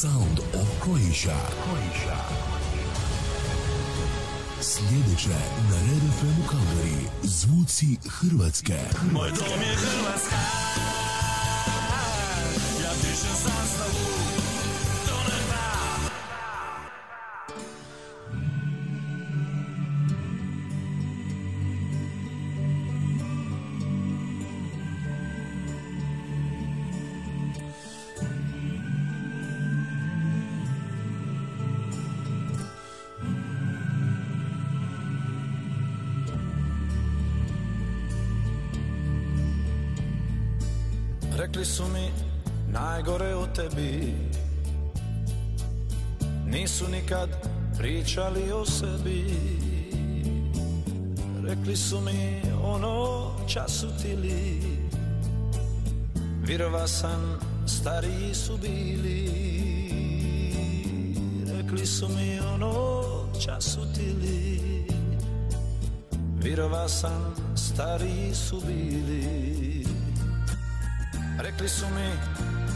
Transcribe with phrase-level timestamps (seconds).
[0.00, 1.36] Sound of Croatia.
[1.62, 2.16] Croatia.
[4.60, 5.28] Sljedeće
[5.70, 7.08] na Red FM Calgary.
[7.22, 8.78] Zvuci Hrvatske.
[9.12, 10.59] Moj dom je Hrvatska
[48.10, 49.34] pričali o sebi
[51.44, 54.62] Rekli su mi ono času tili
[56.42, 59.30] Virova sam, stariji su bili
[61.56, 63.02] Rekli su mi ono
[63.44, 64.60] času tili
[66.42, 69.86] Virova sam, stariji su bili
[71.38, 72.10] Rekli su mi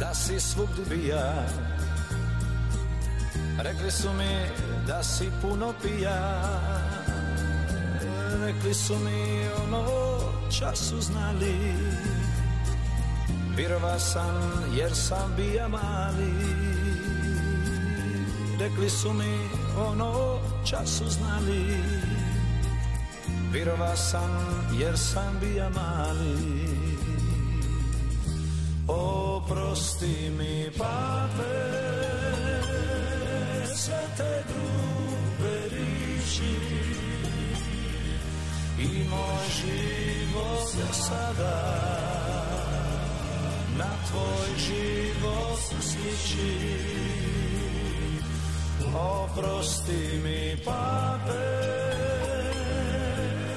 [0.00, 1.46] da si svugdje bija
[3.58, 6.42] Rekli su mi da si puno pija.
[8.44, 9.84] Rekli su mi ono
[10.58, 11.74] času znali.
[13.56, 16.32] Virova sam jer sam bija mali.
[18.60, 21.76] Rekli su mi ono času znali.
[23.52, 24.30] Virova sam
[24.78, 26.68] jer sam bija mali.
[28.88, 31.63] Oprosti mi pape
[39.60, 41.56] život je sada
[43.78, 46.54] Na tvoj život sliči
[48.94, 51.54] Oprosti mi pape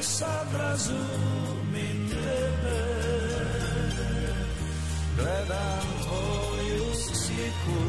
[0.01, 2.83] Sad razumim tebe.
[5.17, 7.81] Gledam tvoju sliku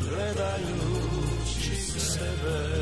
[0.00, 2.79] Gledajući sebe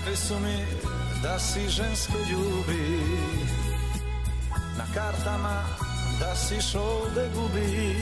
[0.00, 0.64] Rekli su mi
[1.22, 3.00] da si žensko ljubi.
[4.78, 5.64] Na kartama
[6.20, 7.94] da si šolde gubi.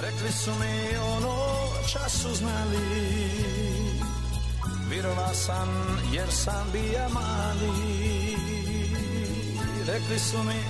[0.00, 1.36] Rekli su mi ono
[1.86, 3.30] času znali.
[4.88, 5.68] Virova sam
[6.12, 8.36] jer sam bija mali.
[9.86, 10.60] Rekli su mi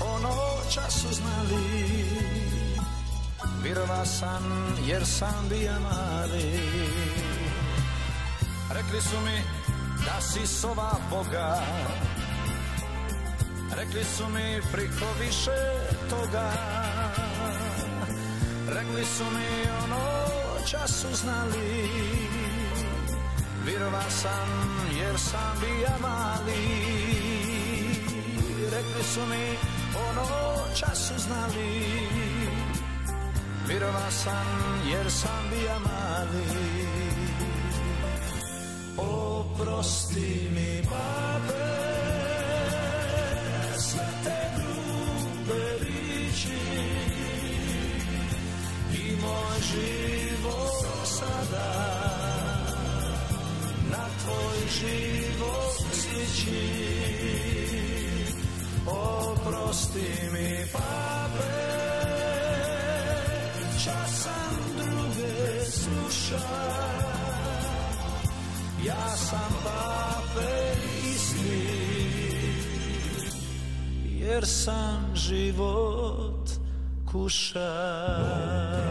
[0.00, 0.34] ono
[0.70, 1.64] času znali.
[3.62, 7.23] Virova sam jer sam bija mali
[8.74, 9.42] Rekli su mi
[10.04, 11.62] da si sova Boga.
[13.76, 15.56] Rekli su mi priko više
[16.10, 16.50] toga.
[18.68, 20.02] Rekli su mi ono
[20.66, 21.88] času znali.
[23.64, 24.48] Virova sam
[24.98, 26.64] jer sam bija mali.
[28.70, 29.56] Rekli su mi
[30.10, 30.26] ono
[30.74, 31.86] času znali.
[33.68, 34.46] Virova sam
[34.90, 36.83] jer sam bija mali
[39.64, 41.64] oprosti mi babe
[43.78, 46.64] sve te grupe riči
[48.92, 51.72] i moj život sada
[53.90, 56.64] na tvoj život sliči
[58.86, 61.54] oprosti mi babe
[63.84, 67.03] časam druge slušaj
[68.86, 70.78] ja sam papir
[71.14, 71.68] isti,
[74.20, 76.50] jer sam život
[77.12, 78.84] kušao.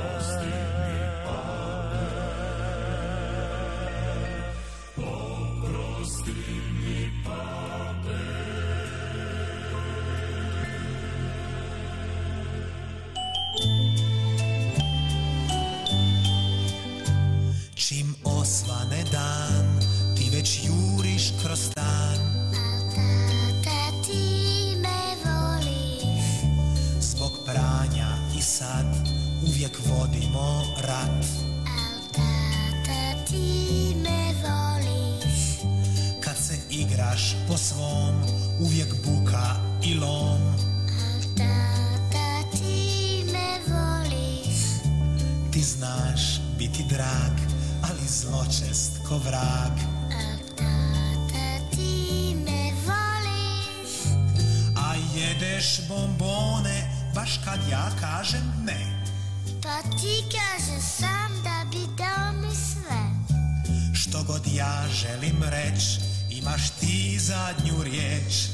[65.04, 68.53] želim reći, imaš ti zadnju riječ.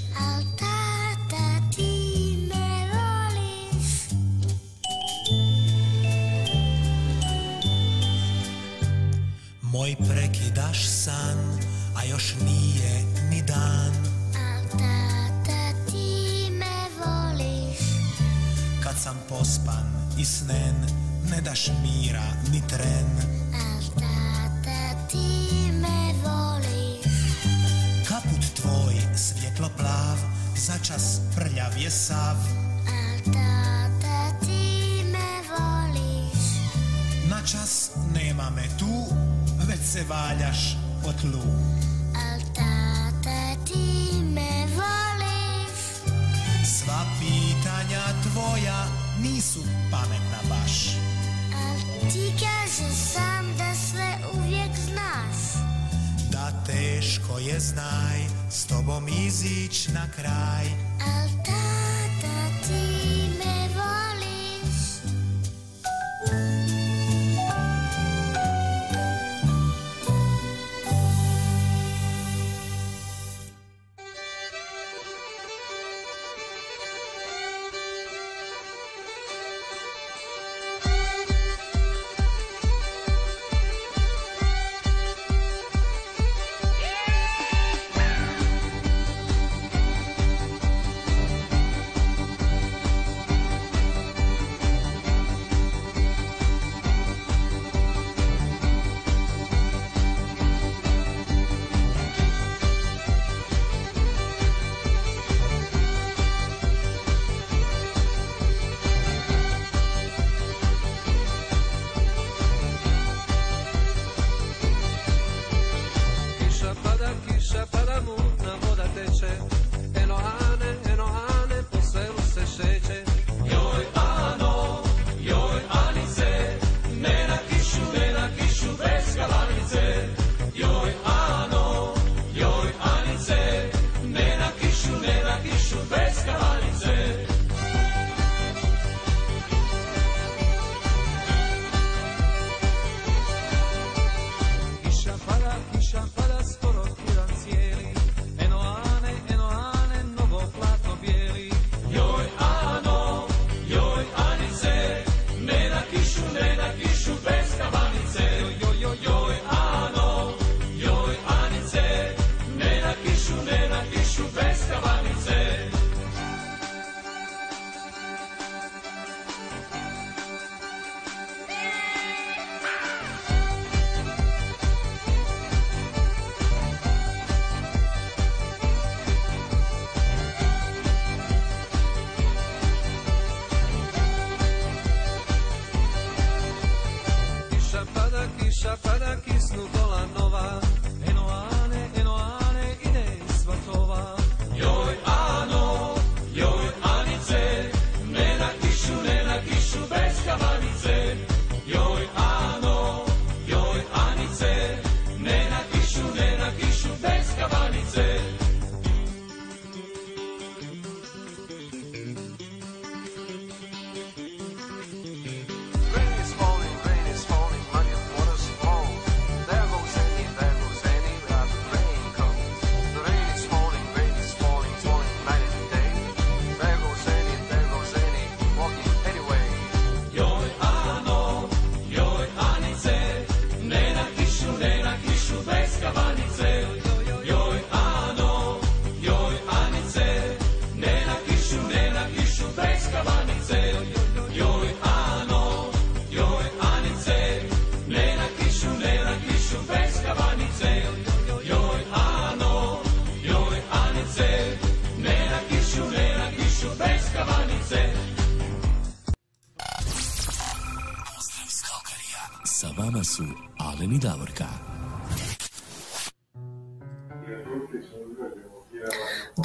[58.50, 60.66] s tobom izić na kraj.
[61.02, 61.39] Al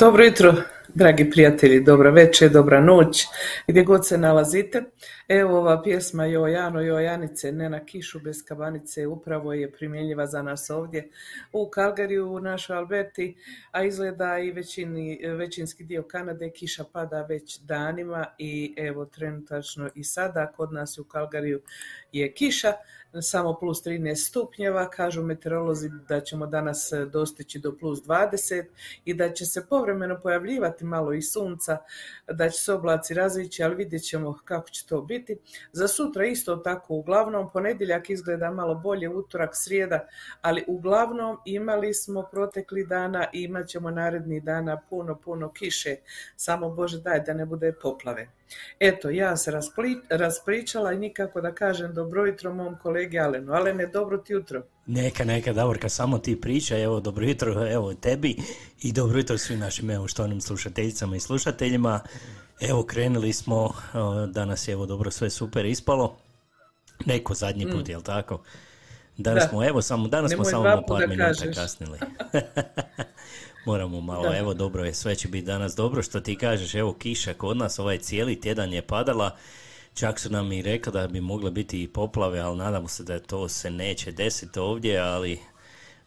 [0.05, 0.55] Dobro jutro,
[0.89, 3.25] dragi prijatelji, dobra večer, dobra noć,
[3.67, 4.83] gdje god se nalazite.
[5.29, 10.71] Evo ova pjesma Jojano Jojanice, ne na kišu bez kabanice, upravo je primjenjiva za nas
[10.71, 11.09] ovdje
[11.53, 13.37] u Kalgariju, u našoj Alberti,
[13.71, 20.05] a izgleda i većini, većinski dio Kanade, kiša pada već danima i evo trenutačno i
[20.05, 21.61] sada kod nas u Kalgariju
[22.13, 22.73] je kiša,
[23.23, 28.65] samo plus 13 stupnjeva, kažu meteorolozi da ćemo danas dostići do plus 20
[29.05, 31.79] i da će se povremeno pojavljivati malo i sunca,
[32.29, 35.37] da će se oblaci razići, ali vidjet ćemo kako će to biti.
[35.73, 40.07] Za sutra isto tako uglavnom, ponedjeljak izgleda malo bolje, utorak, srijeda,
[40.41, 45.97] ali uglavnom imali smo protekli dana i imat ćemo narednih dana puno, puno kiše.
[46.37, 48.29] Samo Bože daj da ne bude poplave.
[48.81, 49.53] Eto, ja se
[50.11, 53.53] raspričala i nikako da kažem dobro jutro mom kolegi Alenu.
[53.53, 54.63] Alene, dobro ti jutro.
[54.87, 58.37] Neka, neka, Davorka, samo ti priča, evo, dobro jutro, evo, tebi
[58.83, 62.01] i dobro jutro svim našim, evo, štovnim slušateljicama i slušateljima.
[62.61, 63.71] Evo, krenuli smo,
[64.29, 66.17] danas je, evo, dobro, sve super ispalo.
[67.07, 67.91] Neko zadnji put, mm.
[67.91, 68.43] jel tako?
[69.17, 69.49] Danas da.
[69.49, 71.99] smo, evo, samo, danas Nemoj smo samo na par minuta kasnili.
[73.67, 77.35] Moramo malo, evo dobro je, sve će biti danas dobro što ti kažeš, evo kiša
[77.35, 79.37] kod nas, ovaj cijeli tjedan je padala,
[79.95, 83.19] čak su nam i rekli da bi mogle biti i poplave, ali nadamo se da
[83.19, 85.41] to se neće desiti ovdje, ali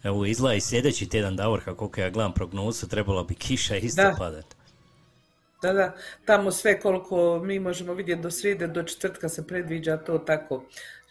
[0.04, 4.16] evo izgleda i sljedeći tjedan Davor, kako ja gledam prognozu, trebalo bi kiša isto da.
[4.18, 4.56] padati.
[5.62, 10.18] Da, da, tamo sve koliko mi možemo vidjeti do srijede, do četvrtka se predviđa to
[10.18, 10.64] tako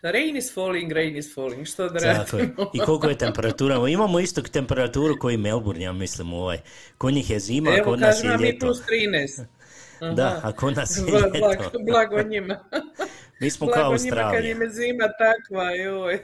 [0.03, 2.71] Rain is falling, rain is falling, što da radimo?
[2.75, 3.89] I koliko je temperatura?
[3.89, 6.61] Imamo isto temperaturu koji Melbourne, ja mislim, ovaj.
[6.99, 8.67] Kod njih je zima, a kod nas je ljeto.
[8.67, 9.45] Evo, plus 13.
[10.01, 10.13] Aha.
[10.13, 11.39] Da, a kod nas je ljeto.
[11.39, 12.65] Blago, blago njima.
[13.41, 14.33] Mi smo blago kao Australija.
[14.33, 16.23] kad im je zima takva, joj.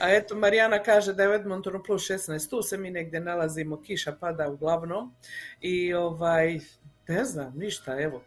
[0.00, 2.50] a eto, Marijana kaže da je u Edmontonu plus 16.
[2.50, 5.14] Tu se mi negdje nalazimo, kiša pada uglavnom.
[5.60, 6.60] I ovaj,
[7.08, 8.24] ne znam, ništa, evo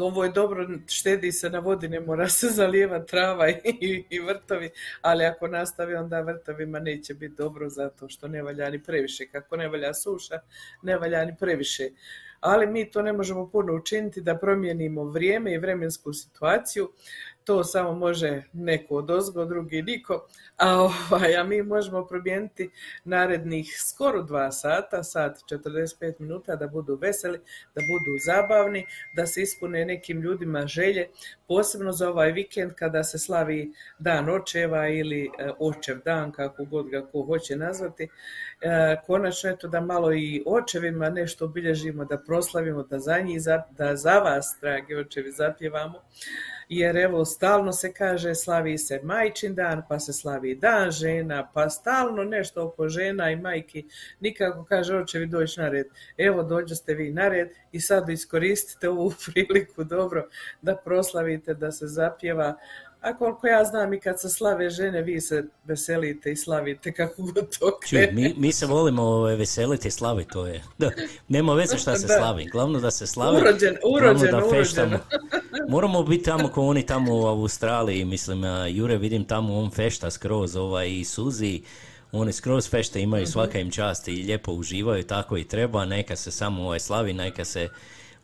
[0.00, 4.70] ovo je dobro, štedi se na vodi, ne mora se zalijeva trava i, i vrtovi,
[5.00, 9.26] ali ako nastavi onda vrtovima neće biti dobro zato što ne valja ni previše.
[9.32, 10.40] Kako ne valja suša,
[10.82, 11.88] ne valja ni previše.
[12.40, 16.88] Ali mi to ne možemo puno učiniti da promijenimo vrijeme i vremensku situaciju
[17.46, 20.26] to samo može neko od ozgo, drugi niko,
[20.56, 22.70] a, ovaj, a mi možemo promijeniti
[23.04, 27.38] narednih skoro dva sata, sat 45 minuta da budu veseli,
[27.74, 31.08] da budu zabavni, da se ispune nekim ljudima želje,
[31.48, 36.88] posebno za ovaj vikend kada se slavi dan očeva ili e, očev dan, kako god
[36.88, 38.08] ga ko hoće nazvati.
[38.60, 43.96] E, konačno eto da malo i očevima nešto obilježimo, da proslavimo, da za njih, da
[43.96, 46.02] za vas, dragi očevi, zapjevamo
[46.68, 51.70] jer evo stalno se kaže slavi se majčin dan, pa se slavi dan žena, pa
[51.70, 53.84] stalno nešto oko žena i majki,
[54.20, 55.86] nikako kaže očevi doći na red.
[56.18, 60.28] Evo dođete vi na red i sad iskoristite ovu priliku dobro
[60.62, 62.56] da proslavite, da se zapjeva,
[63.06, 67.22] a koliko ja znam i kad se slave žene, vi se veselite i slavite kako
[67.22, 68.12] god to krene.
[68.12, 70.62] mi, mi se volimo ovaj, veseliti i slaviti, to je.
[70.78, 70.90] Da,
[71.28, 72.14] nema veze šta se da.
[72.14, 73.36] slavi, glavno da se slavi.
[73.36, 74.98] Urođen, urođen, da feštamo.
[75.68, 80.56] Moramo biti tamo ko oni tamo u Australiji, mislim, Jure vidim tamo on fešta skroz
[80.56, 81.62] ovaj, i Suzi,
[82.12, 83.30] oni skroz fešte imaju mhm.
[83.30, 87.44] svaka im čast i lijepo uživaju, tako i treba, neka se samo ovaj slavi, neka
[87.44, 87.68] se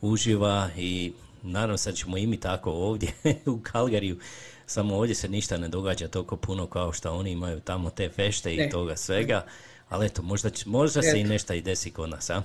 [0.00, 1.12] uživa i
[1.42, 3.12] naravno sad ćemo i mi tako ovdje
[3.46, 4.16] u Kalgariju
[4.66, 8.54] samo ovdje se ništa ne događa toliko puno kao što oni imaju tamo te fešte
[8.54, 9.47] i toga svega,
[9.88, 12.42] ali eto, možda, možda se i nešto i desi kod nas, a?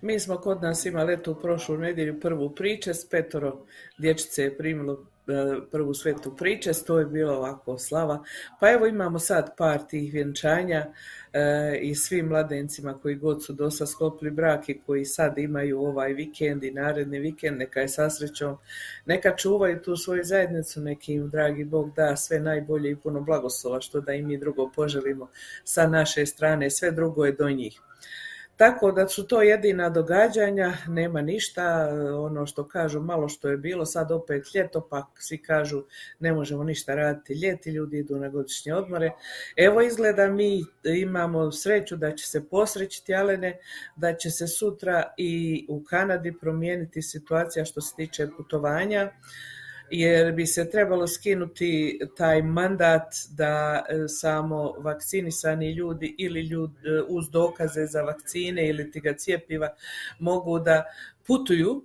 [0.00, 3.64] Mi smo kod nas imali eto u prošlu nedjelju prvu priče, s petoro
[3.98, 8.24] dječice je primilo E, prvu svetu priče, to je bilo ovako slava.
[8.60, 10.86] Pa evo imamo sad par tih vjenčanja
[11.80, 16.64] i svim mladencima koji god su dosta sklopili brak i koji sad imaju ovaj vikend
[16.64, 18.56] i naredni vikend, neka je sa srećom,
[19.06, 23.80] neka čuvaju tu svoju zajednicu, neki im dragi Bog da sve najbolje i puno blagoslova
[23.80, 25.28] što da i mi drugo poželimo
[25.64, 27.80] sa naše strane, sve drugo je do njih.
[28.56, 33.86] Tako da su to jedina događanja, nema ništa, ono što kažu malo što je bilo,
[33.86, 35.82] sad opet ljeto pa svi kažu
[36.20, 39.10] ne možemo ništa raditi ljeti, ljudi idu na godišnje odmore.
[39.56, 43.58] Evo izgleda mi imamo sreću da će se posrećiti Alene,
[43.96, 49.12] da će se sutra i u Kanadi promijeniti situacija što se tiče putovanja
[49.92, 57.02] jer bi se trebalo skinuti taj mandat da e, samo vakcinisani ljudi ili ljudi e,
[57.08, 59.68] uz dokaze za vakcine ili ti ga cijepiva
[60.18, 60.84] mogu da
[61.26, 61.82] putuju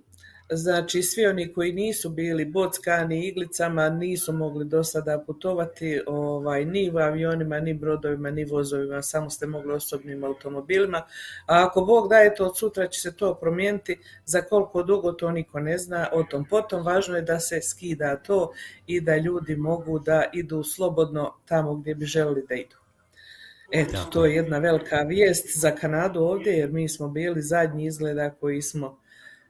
[0.50, 6.90] Znači, svi oni koji nisu bili bockani iglicama nisu mogli do sada putovati ovaj, ni
[6.90, 10.98] u avionima, ni brodovima, ni vozovima, samo ste mogli osobnim automobilima.
[11.46, 15.30] A ako Bog daje to od sutra će se to promijeniti, za koliko dugo to
[15.30, 18.52] niko ne zna, o tom potom važno je da se skida to
[18.86, 22.76] i da ljudi mogu da idu slobodno tamo gdje bi želili da idu.
[23.72, 28.30] Eto, to je jedna velika vijest za Kanadu ovdje, jer mi smo bili zadnji izgleda
[28.30, 28.97] koji smo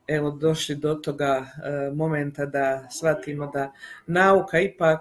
[0.08, 3.72] evo došli do toga e, momenta da shvatimo da
[4.06, 5.00] nauka ipak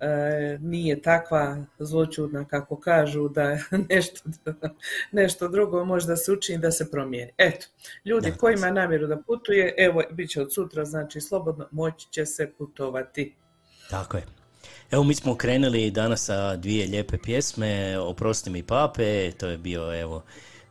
[0.00, 3.58] e, nije takva zločudna kako kažu da
[3.90, 4.20] nešto,
[5.12, 7.32] nešto drugo možda se učini da se promijeni.
[7.38, 7.66] Eto,
[8.04, 8.36] ljudi Da.
[8.36, 12.52] koji ima namjeru da putuje, evo, bit će od sutra, znači slobodno moći će se
[12.58, 13.34] putovati.
[13.90, 14.24] Tako je.
[14.90, 20.00] Evo mi smo krenuli danas sa dvije lijepe pjesme, Oprosti mi pape, to je bio
[20.00, 20.22] evo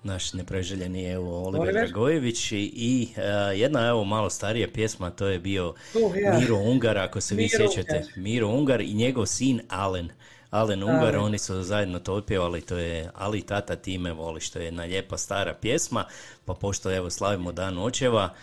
[0.04, 1.84] naš nepreželjeni evo Oliver Oliver.
[1.84, 3.22] Dragojević i, i e,
[3.58, 6.40] jedna evo malo starija pjesma, to je bio Uh, ja.
[6.40, 7.96] Miro Ungar, ako se vi Miro sjećate.
[7.96, 8.12] Ungar.
[8.16, 10.10] Miro Ungar i njegov sin Alen.
[10.50, 14.60] Alen Ungar, oni su zajedno to otpjevali, to je Ali tata ti me voliš, to
[14.60, 16.06] je jedna lijepa stara pjesma,
[16.46, 18.34] pa pošto evo slavimo dan očeva,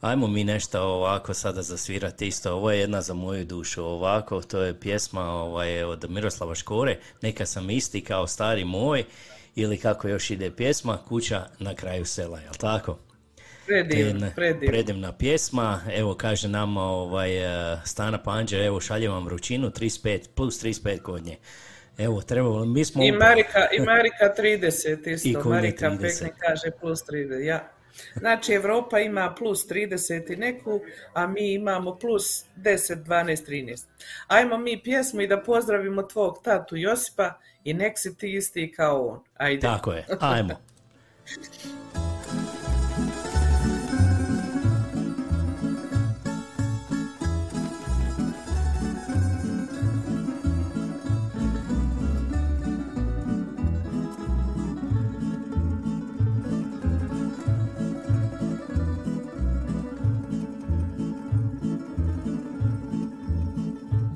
[0.00, 4.62] Ajmo mi nešto ovako sada zasvirati isto, ovo je jedna za moju dušu ovako, to
[4.62, 9.04] je pjesma ovaj, od Miroslava Škore, neka sam isti kao stari moj,
[9.58, 12.98] ili kako još ide pjesma, kuća na kraju sela, jel tako?
[13.68, 14.68] Jedna predivno.
[14.68, 17.36] predivna pjesma, evo kaže nama ovaj,
[17.72, 21.36] eh, Stana Panđer, evo šaljem vam vrućinu, 35, plus 35 kod nje.
[21.98, 23.02] Evo, trebalo, mi smo...
[23.02, 26.00] I Marika, i Marika 30 isto, I Marika 30.
[26.00, 27.72] Pekne kaže plus 30, ja.
[28.16, 30.80] Znači Evropa ima plus 30 i neku,
[31.12, 33.84] a mi imamo plus 10, 12, 13.
[34.26, 39.08] Ajmo mi pjesmu i da pozdravimo tvog tatu Josipa i nek si ti isti kao
[39.08, 39.20] on.
[39.36, 39.60] Ajde.
[39.60, 40.54] Tako je, ajmo.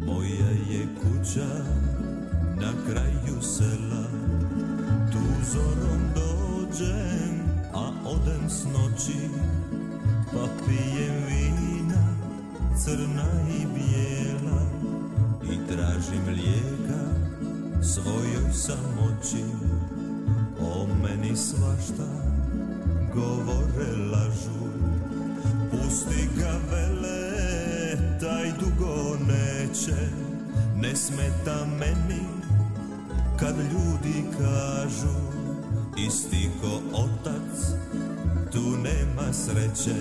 [0.07, 1.82] Moja je kuća
[3.43, 4.05] sela.
[5.13, 7.35] Tu zorom dođem,
[7.75, 9.29] a odem s noći.
[10.33, 12.05] Pa pijem vina,
[12.85, 14.63] crna i bijela
[15.43, 17.03] I tražim lijeka
[17.83, 19.45] svojoj samoći.
[20.61, 22.09] O meni svašta
[23.15, 24.63] govore lažu.
[25.71, 27.31] Pusti ga vele,
[28.21, 30.09] taj dugo neće.
[30.77, 32.32] Ne smeta meni
[33.43, 35.33] kad ljudi kažu
[35.97, 37.59] Isti ko otac,
[38.53, 39.97] tu nema sreće.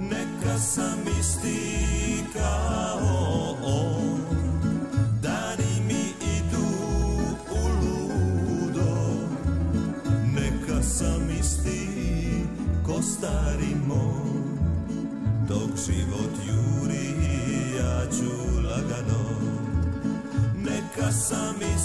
[0.00, 4.20] Neka sam isti kao on.
[5.22, 6.04] Dani mi
[6.38, 6.66] idu
[7.50, 9.10] u ludo.
[10.34, 11.88] Neka sam isti
[12.86, 14.30] ko stari moj.
[15.48, 17.14] Dok život juri
[17.78, 19.30] ja ću lagano.
[20.56, 21.79] Neka sam isti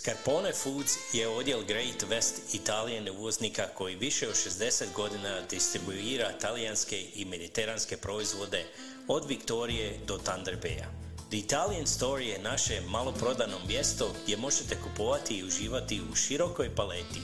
[0.00, 7.06] Scarpone Foods je odjel Great West Italijan uvoznika koji više od 60 godina distribuira talijanske
[7.14, 8.64] i mediteranske proizvode
[9.08, 10.86] od Viktorije do Thunder Baya.
[11.28, 17.20] The Italian Store je naše maloprodano mjesto gdje možete kupovati i uživati u širokoj paleti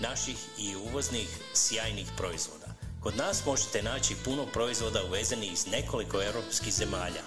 [0.00, 2.66] naših i uvoznih sjajnih proizvoda.
[3.02, 7.22] Kod nas možete naći puno proizvoda uvezenih iz nekoliko europskih zemalja,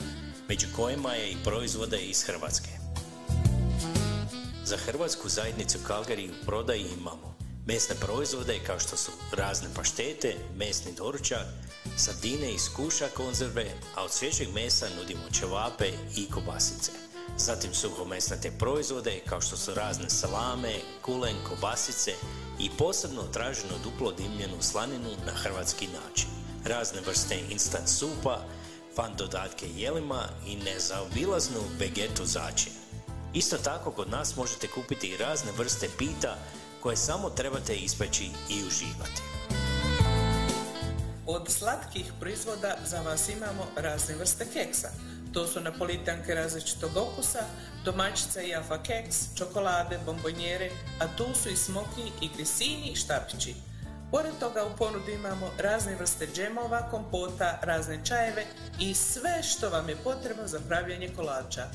[0.47, 2.78] među kojima je i proizvode iz Hrvatske.
[4.69, 10.91] Za hrvatsku zajednicu Calgary u prodaji imamo mesne proizvode kao što su razne paštete, mesni
[10.93, 11.45] doručak,
[11.97, 16.91] sardine iz kuša konzerve, a od svježeg mesa nudimo ćevape i kobasice.
[17.37, 22.11] Zatim suhomesnate proizvode kao što su razne salame, kulen, kobasice
[22.59, 26.29] i posebno traženo duplo dimljenu slaninu na hrvatski način.
[26.65, 28.39] Razne vrste instant supa,
[28.95, 32.73] fan dodatke jelima i nezaobilaznu vegetu začin.
[33.33, 36.35] Isto tako kod nas možete kupiti i razne vrste pita
[36.81, 39.21] koje samo trebate ispeći i uživati.
[41.25, 44.89] Od slatkih proizvoda za vas imamo razne vrste keksa.
[45.33, 47.39] To su napolitanke različitog okusa,
[47.85, 53.55] domaćica i afa keks, čokolade, bombonjere, a tu su i smoki i grisini i štapići.
[54.11, 58.45] Pored toga u ponudi imamo razne vrste džemova, kompota, razne čajeve
[58.79, 61.67] i sve što vam je potrebno za pravljanje kolača.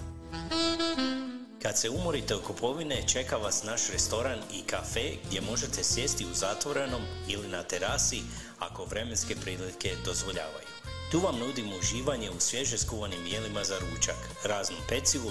[1.64, 6.34] Kad se umorite u kupovine, čeka vas naš restoran i kafe gdje možete sjesti u
[6.34, 8.22] zatvorenom ili na terasi
[8.58, 10.68] ako vremenske prilike dozvoljavaju.
[11.10, 15.30] Tu vam nudimo uživanje u svježe skuvanim jelima za ručak, raznu pecivu,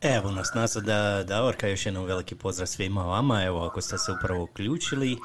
[0.00, 3.44] Evo nas nazad da Davorka, još jednom veliki pozdrav svima vama.
[3.44, 5.18] Evo ako ste se upravo uključili,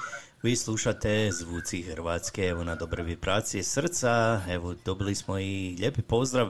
[0.44, 4.42] vi slušate Zvuci Hrvatske, evo na dobre vibracije srca.
[4.50, 6.50] Evo dobili smo i lijepi pozdrav.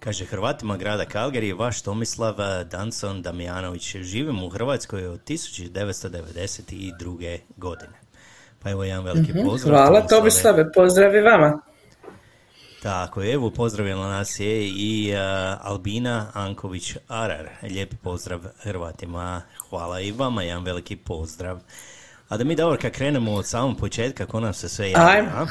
[0.00, 2.34] Kaže Hrvatima grada Kalgari, vaš Tomislav
[2.70, 3.96] Danson Damjanović.
[3.96, 7.38] Živim u Hrvatskoj od 1992.
[7.56, 8.05] godine.
[8.66, 9.74] Pa evo jedan veliki pozdrav.
[9.74, 9.86] Mhm.
[9.86, 10.18] Hvala Tomislave.
[10.18, 11.62] Tomislave, pozdrav i vama.
[12.82, 17.48] Tako je, evo pozdravila nas je i a, Albina Anković Arar.
[17.62, 21.58] Lijepi pozdrav Hrvatima, hvala i vama, jedan veliki pozdrav.
[22.28, 25.46] A da mi Davorka krenemo od samog početka, ko nam se sve javlja, Ajmo.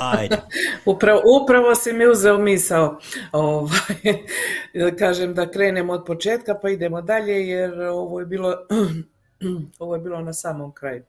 [0.00, 0.36] Ajde.
[0.92, 2.98] Upravo, upravo si mi uzeo misao.
[3.32, 4.16] Ovaj,
[4.98, 8.54] kažem da krenemo od početka pa idemo dalje jer ovo je bilo
[9.78, 11.02] ovo je bilo na samom kraju.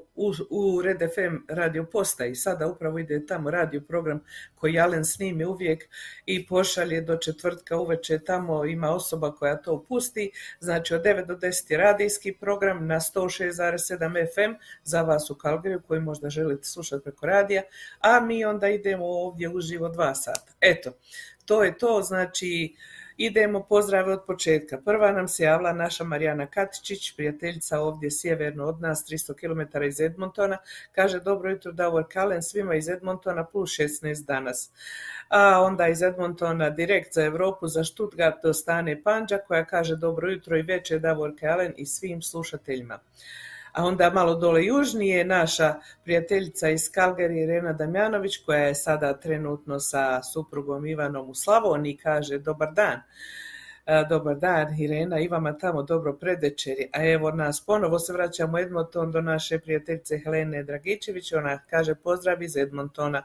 [0.49, 2.35] u, Red FM radio postaji.
[2.35, 4.19] Sada upravo ide tamo radio program
[4.55, 5.83] koji Alen snimi uvijek
[6.25, 10.31] i pošalje do četvrtka uveče tamo ima osoba koja to pusti.
[10.59, 15.81] Znači od 9 do 10 je radijski program na 106,7 FM za vas u Kalgariju
[15.87, 17.61] koji možda želite slušati preko radija,
[17.99, 20.53] a mi onda idemo ovdje uživo dva sata.
[20.61, 20.91] Eto,
[21.45, 22.75] to je to, znači
[23.17, 24.77] idemo pozdrave od početka.
[24.85, 30.01] Prva nam se javila naša Marijana Katičić, prijateljica ovdje sjeverno od nas, 300 km iz
[30.01, 30.57] Edmontona.
[30.91, 34.71] Kaže, dobro jutro Davor Kalen, svima iz Edmontona plus 16 danas.
[35.29, 40.31] A onda iz Edmontona direkt za Europu, za Stuttgart do Stane Panđa, koja kaže dobro
[40.31, 42.99] jutro i večer Davor Kalen i svim slušateljima.
[43.75, 49.79] A onda malo dole južnije naša prijateljica iz Kalgari Irena Damjanović koja je sada trenutno
[49.79, 53.01] sa suprugom Ivanom u Slavoniji kaže dobar dan.
[53.85, 56.89] E, Dobar dan Irena, i vama tamo dobro predvečeri.
[56.93, 61.33] A evo nas, ponovo se vraćamo Edmonton do naše prijateljice Helene Dragičević.
[61.33, 63.23] Ona kaže pozdrav iz Edmontona.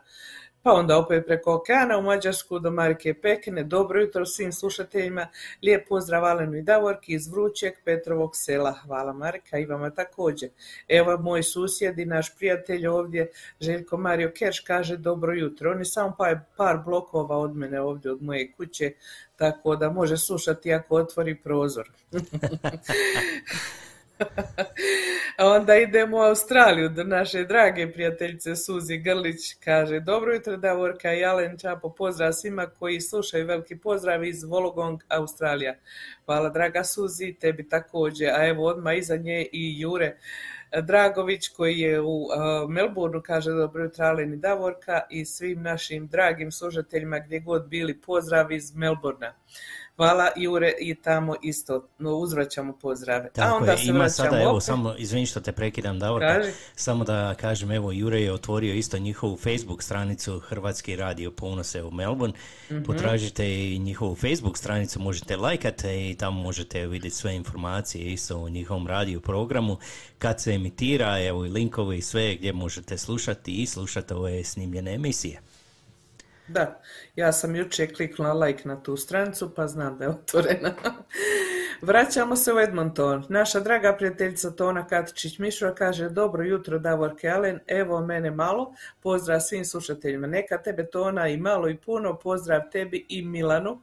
[0.63, 3.65] Pa onda opet preko okeana u Mađarsku do Marike Pekine.
[3.65, 5.29] Dobro jutro svim slušateljima.
[5.63, 8.73] Lijep pozdrav Alenu i Davorki iz Vrućeg Petrovog sela.
[8.73, 10.51] Hvala Marika i vama također.
[10.89, 15.71] Evo moj susjed i naš prijatelj ovdje, Željko Mario Kerš, kaže dobro jutro.
[15.71, 18.93] On je samo par, par blokova od mene ovdje, od moje kuće,
[19.37, 21.91] tako da može slušati ako otvori prozor.
[25.39, 29.55] A onda idemo u Australiju do naše drage prijateljice Suzi Grlić.
[29.65, 35.01] Kaže, dobro jutro Davorka i Alen Čapo, pozdrav svima koji slušaju, veliki pozdrav iz Vologong,
[35.09, 35.75] Australija.
[36.25, 38.31] Hvala draga Suzi, tebi također.
[38.31, 40.17] A evo odmah iza nje i Jure
[40.83, 42.29] Dragović koji je u
[42.69, 48.01] Melbourneu, kaže dobro jutro Alen i Davorka i svim našim dragim slušateljima gdje god bili
[48.01, 49.33] pozdrav iz Melbournea.
[50.01, 53.31] Hvala Jure i tamo isto no, uzvraćamo pozdrave.
[53.37, 54.63] A onda je, se ima sada, evo, opet.
[54.63, 56.51] samo, izvini što te prekidam, Davorka, Kaži.
[56.75, 61.91] samo da kažem, evo, Jure je otvorio isto njihovu Facebook stranicu Hrvatski radio Ponose u
[61.91, 62.37] Melbourne,
[62.71, 62.83] Mhm.
[62.83, 68.49] potražite i njihovu Facebook stranicu, možete lajkati i tamo možete vidjeti sve informacije isto o
[68.49, 69.77] njihovom radiju programu,
[70.19, 74.95] kad se emitira, evo i linkovi i sve gdje možete slušati i slušati ove snimljene
[74.95, 75.41] emisije.
[76.53, 76.81] Da,
[77.17, 80.75] ja sam jučer kliknula like na tu stranicu pa znam da je otvorena.
[81.83, 83.25] Vraćamo se u Edmonton.
[83.29, 89.41] Naša draga prijateljica Tona Katičić Mišura kaže dobro jutro Davorke Alen, evo mene malo, pozdrav
[89.41, 90.27] svim slušateljima.
[90.27, 93.83] Neka tebe Tona i malo i puno, pozdrav tebi i Milanu.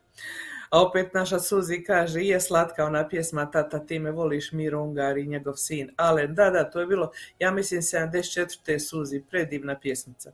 [0.69, 5.17] A opet naša Suzi kaže, je slatka ona pjesma Tata ti me voliš Miro Ungar
[5.17, 5.91] i njegov sin.
[5.97, 8.79] Alen, da, da, to je bilo, ja mislim 74.
[8.79, 10.31] Suzi, predivna pjesmica.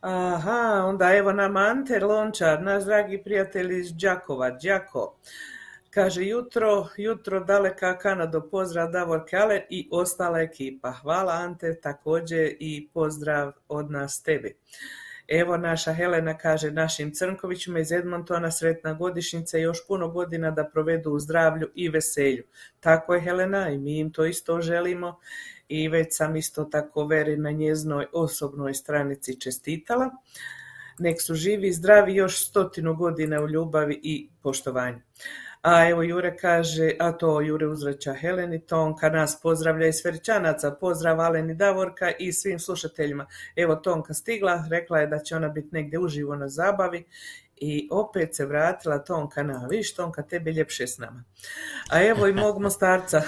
[0.00, 5.16] Aha, onda evo nam Ante Lončar, naš dragi prijatelj iz Đakova, Đako.
[5.90, 10.92] Kaže, jutro, jutro daleka Kanado, pozdrav Davor Kale i ostala ekipa.
[10.92, 14.56] Hvala Ante, također i pozdrav od nas tebi.
[15.28, 20.64] Evo naša Helena kaže našim Crnkovićima iz Edmontona sretna godišnjica i još puno godina da
[20.64, 22.44] provedu u zdravlju i veselju.
[22.80, 25.18] Tako je Helena i mi im to isto želimo
[25.70, 30.10] i već sam isto tako veri na njeznoj osobnoj stranici čestitala.
[30.98, 35.00] Nek su živi i zdravi još stotinu godina u ljubavi i poštovanju.
[35.62, 41.20] A evo Jure kaže, a to Jure uzvraća Heleni, Tonka nas pozdravlja iz Sveričanaca, pozdrav
[41.20, 43.26] Aleni Davorka i svim slušateljima.
[43.56, 47.04] Evo Tonka stigla, rekla je da će ona biti negdje uživo na zabavi
[47.60, 51.24] i opet se vratila Tonka na, viš Tonka, tebi ljepše s nama.
[51.90, 53.22] A evo i mog mostarca,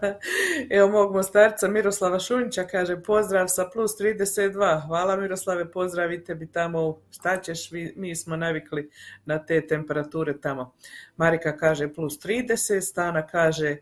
[0.76, 6.52] evo mog mostarca Miroslava Šunjića kaže pozdrav sa plus 32, hvala Miroslave, pozdrav i tebi
[6.52, 8.90] tamo, šta ćeš, mi smo navikli
[9.24, 10.74] na te temperature tamo.
[11.16, 13.76] Marika kaže plus 30, Stana kaže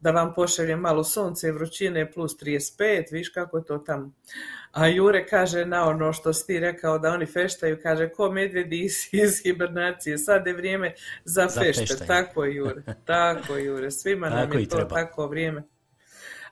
[0.00, 4.12] da vam pošaljem malo sunce i vrućine plus 35, viš kako je to tamo.
[4.72, 8.80] A Jure kaže na ono što si ti rekao da oni feštaju, kaže ko medvjedi
[8.80, 11.80] iz, iz hibernacije, sad je vrijeme za, Za fešte.
[11.82, 12.08] feštanje.
[12.08, 14.94] Tako je Jure, tako Jure, svima nam Tako je to treba.
[14.94, 15.62] tako vrijeme.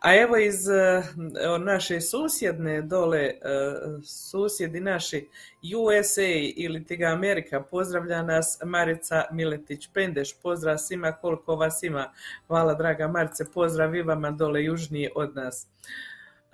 [0.05, 1.03] A evo iz eh,
[1.59, 3.39] naše susjedne dole, eh,
[4.03, 5.29] susjedi naši
[5.77, 6.23] USA
[6.57, 12.13] ili ti ga Amerika, pozdravlja nas Marica Miletić Pendeš, pozdrav svima koliko vas ima.
[12.47, 15.67] Hvala draga Marice, pozdrav i vama dole južnije od nas.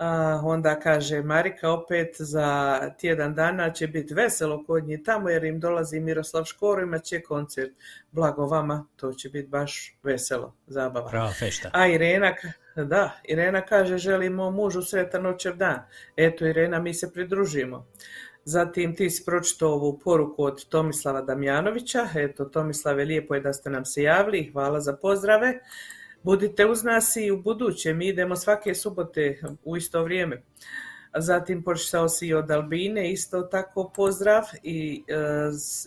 [0.03, 5.43] A, onda kaže Marika opet za tjedan dana će biti veselo kod njih tamo jer
[5.43, 7.71] im dolazi Miroslav Škoro, imat će koncert.
[8.11, 11.09] Blago vama, to će biti baš veselo, zabava.
[11.09, 11.69] Prava fešta.
[11.73, 12.33] A Irena,
[12.75, 15.79] da, Irena kaže želimo mužu sretan očev dan.
[16.17, 17.87] Eto Irena, mi se pridružimo.
[18.45, 22.07] Zatim ti si pročitao ovu poruku od Tomislava Damjanovića.
[22.15, 24.49] Eto, Tomislave, lijepo je da ste nam se javili.
[24.53, 25.59] Hvala za pozdrave.
[26.23, 27.93] Budite uz nas i u buduće.
[27.93, 30.41] Mi idemo svake subote u isto vrijeme.
[31.17, 35.15] Zatim počeo si i od Albine, isto tako pozdrav i e,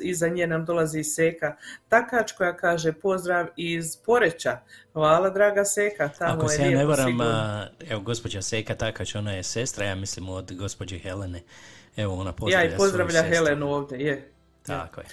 [0.02, 1.56] iza nje nam dolazi Seka
[1.88, 4.58] Takač koja kaže pozdrav iz Poreća.
[4.92, 7.18] Hvala draga Seka, tamo Ako je se ja ne varam,
[7.90, 11.42] evo, gospođa Seka Takač, ona je sestra, ja mislim, od gospođe Helene.
[11.96, 13.22] Evo, ona Ja pozdravlja i pozdravlja.
[13.22, 14.30] Helenu ovdje, je.
[14.66, 15.06] Tako je.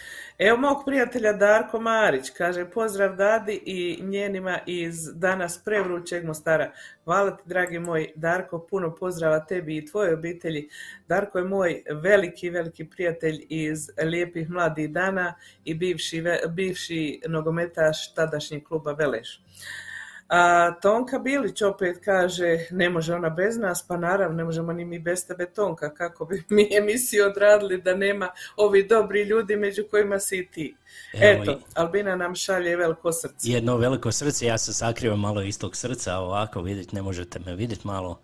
[0.43, 6.71] Evo mog prijatelja Darko Marić, kaže pozdrav Dadi i njenima iz danas prevrućeg Mostara.
[7.03, 10.69] Hvala ti dragi moj Darko, puno pozdrava tebi i tvojoj obitelji.
[11.07, 15.33] Darko je moj veliki, veliki prijatelj iz lijepih mladih dana
[15.65, 19.41] i bivši, bivši nogometaš tadašnjeg kluba Veleš.
[20.33, 24.85] A Tonka Bilić opet kaže, ne može ona bez nas, pa naravno ne možemo ni
[24.85, 29.83] mi bez tebe Tonka, kako bi mi emisiju odradili da nema ovi dobri ljudi među
[29.91, 30.75] kojima si i ti.
[31.13, 33.35] Evo, Eto, Albina nam šalje veliko srce.
[33.51, 37.55] Jedno veliko srce, ja se sakrivam malo iz tog srca, ovako vidite, ne možete me
[37.55, 38.21] vidjeti malo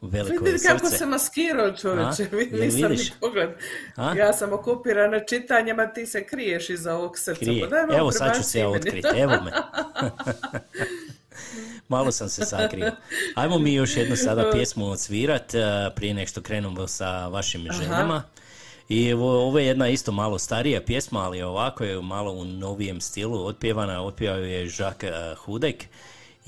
[0.00, 0.96] veliko je Vidi kako srce.
[0.98, 2.36] se maskirao čovječe, A?
[2.64, 3.10] nisam vidiš?
[3.10, 3.50] ni pogled.
[3.96, 4.14] A?
[4.16, 7.38] Ja sam okupirana čitanjem, a ti se kriješ iza ovog srca.
[7.40, 7.70] Krije.
[7.70, 9.50] Pa Evo sad ću se ja otkriti, evo me.
[11.88, 12.92] Malo sam se sakrio.
[13.34, 15.60] Ajmo mi još jednu sada pjesmu odsvirat eh,
[15.96, 18.22] prije nek što krenemo sa vašim željama.
[18.88, 23.00] I evo, ovo je jedna isto malo starija pjesma, ali ovako je malo u novijem
[23.00, 24.02] stilu otpjevana.
[24.02, 25.84] Otpjevao je Jacques eh, Hudek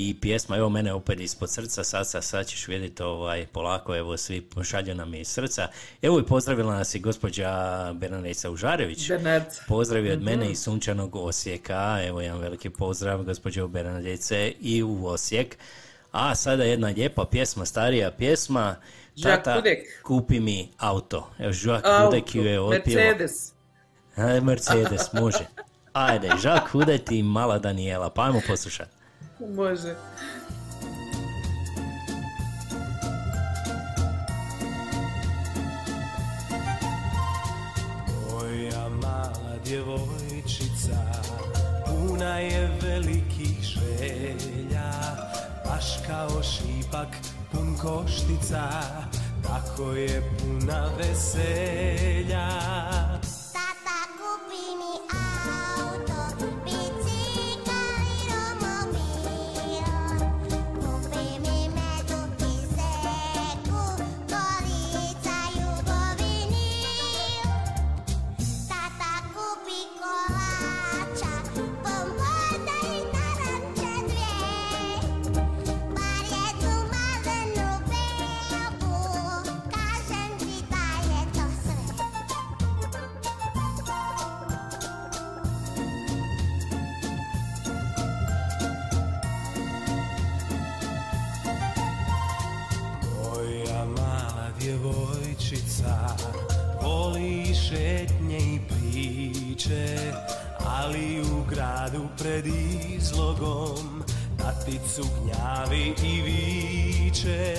[0.01, 4.17] i pjesma, evo mene opet ispod srca, sad, sad, sad ćeš vidjeti ovaj, polako, evo
[4.17, 5.69] svi šalju nam iz srca.
[6.03, 7.51] Evo i pozdravila nas i gospođa
[7.93, 9.09] Bernadeca Užarević.
[9.09, 9.45] Bernard.
[9.69, 10.25] Pozdrav i od Mhm.
[10.25, 11.99] mene iz sunčanog Osijeka.
[12.07, 15.57] Evo jedan veliki pozdrav gospođo Bernadece i u Osijek.
[16.13, 18.77] A sada jedna lijepa pjesma, starija pjesma.
[19.23, 19.63] Tata,
[20.03, 21.31] kupi mi auto.
[21.39, 23.05] Evo, Jacques Hudek ju je otpjevao.
[23.05, 23.53] Mercedes.
[24.43, 25.47] Mercedes, može.
[25.93, 28.91] Ajde, Jacques Hudek i mala Daniela, pa ajmo poslušati.
[29.49, 29.95] Može.
[38.31, 40.97] Moja mala djevojčica
[41.87, 44.93] Puna je velikih želja
[45.65, 47.09] Baš kao šipak
[47.53, 48.71] pun koštica
[49.43, 52.49] Tako je puna veselja
[53.53, 56.00] Tata kupi mi auto,
[100.91, 102.47] Ali u gradu pred
[102.97, 104.03] izlogom
[104.39, 107.55] Taticu gnjavi i viče.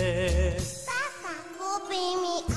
[0.86, 2.56] Tata kupi mi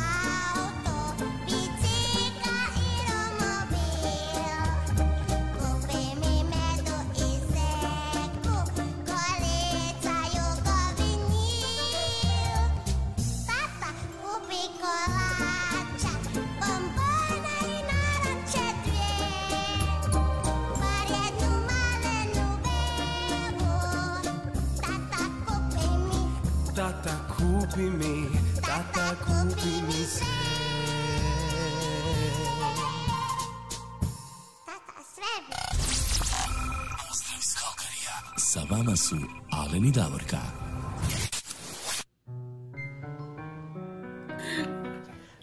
[38.84, 39.16] Vama su
[39.50, 40.36] Alen i Davorka.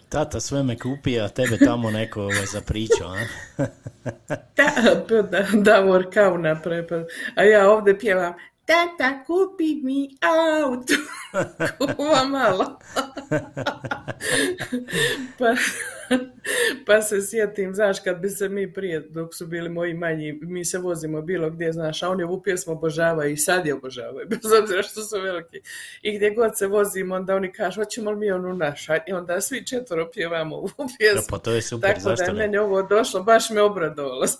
[0.08, 3.64] Tata sve me kupi, a tebe tamo neko ovaj, zapričao, a?
[4.56, 7.06] Da, pa da, Davor Kauna prepad.
[7.34, 8.32] A ja ovdje pjevam
[8.72, 10.94] Tata kupi mi auto.
[11.96, 12.78] Kuva malo.
[15.38, 15.54] pa,
[16.86, 20.64] pa se sjetim, znaš, kad bi se mi prije, dok su bili moji manji, mi
[20.64, 24.52] se vozimo bilo gdje, znaš, a oni ovu pjesmu obožavaju i sad je obožavaju, bez
[24.62, 25.60] obzira što su veliki.
[26.02, 28.92] I gdje god se vozimo, onda oni kažu, hoćemo li mi onu našu?
[29.06, 31.26] I onda svi četvoro pjevamo ovu pjesmu.
[31.30, 32.38] Pa to je super, Tako da zašto je ne?
[32.38, 34.26] meni ovo došlo, baš me obradovalo.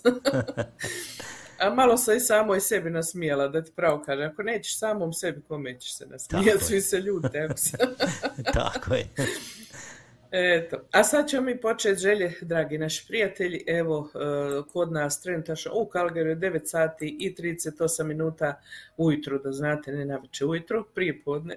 [1.63, 4.29] A malo sam i samoj sebi nasmijala, da ti pravo kažem.
[4.29, 6.63] Ako nećeš samom sebi, kome ćeš se nasmijati?
[6.63, 7.49] Svi se ljute.
[8.53, 9.07] Tako je.
[10.35, 10.77] Eto.
[10.91, 13.63] A sad ćemo mi početi želje, dragi naši prijatelji.
[13.67, 14.17] Evo, e,
[14.73, 18.61] kod nas trenutačno u Kalgariju je 9 sati i 38 minuta
[18.97, 21.55] ujutru, da znate, ne navečer ujutru, prije podne.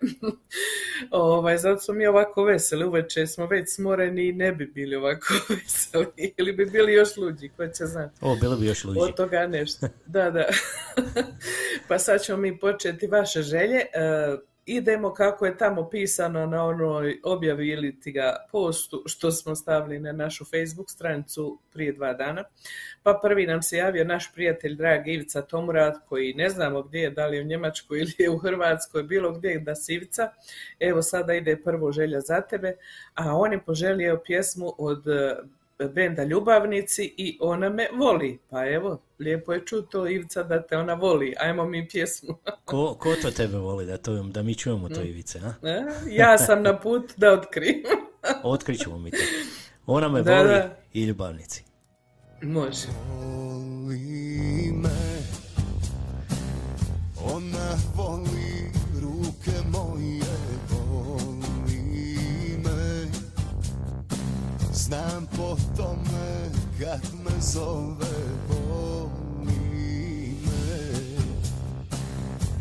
[1.11, 5.35] ovaj, zato smo mi ovako veseli, uveče smo već smoreni i ne bi bili ovako
[5.49, 6.33] veseli.
[6.37, 8.19] Ili bi bili još luđi, ko će znati.
[8.21, 9.01] O, bilo bi još luđi.
[9.03, 9.87] Od toga nešto.
[10.07, 10.47] Da, da.
[11.89, 13.77] pa sad ćemo mi početi vaše želje.
[13.77, 19.55] E, idemo kako je tamo pisano na onoj objavi ili ti ga postu što smo
[19.55, 22.45] stavili na našu Facebook stranicu prije dva dana.
[23.03, 27.11] Pa prvi nam se javio naš prijatelj dragi Ivica Tomurad koji ne znamo gdje je,
[27.11, 30.31] da li je u Njemačkoj ili je u Hrvatskoj, bilo gdje da si Ivica.
[30.81, 32.77] Evo sada ide prvo želja za tebe,
[33.15, 35.05] a on je poželio pjesmu od
[35.95, 38.39] benda Ljubavnici i Ona me voli.
[38.51, 41.35] Pa evo, lijepo je čuto Ivica da te ona voli.
[41.41, 42.39] Ajmo mi pjesmu.
[42.65, 45.69] Ko, ko to tebe voli da, to, da mi čujemo to Ivice, a?
[45.69, 47.83] E, ja sam na put da otkrijem.
[48.43, 49.17] Otkrićemo mi to.
[49.87, 50.77] Ona me Da, voli da.
[50.93, 51.65] i ljubavnici.
[52.43, 52.87] Može.
[53.09, 54.91] voli me
[57.35, 58.36] Ona voli
[64.87, 68.17] Znam po tome kad me zove
[68.49, 69.57] Voli
[70.45, 70.91] me.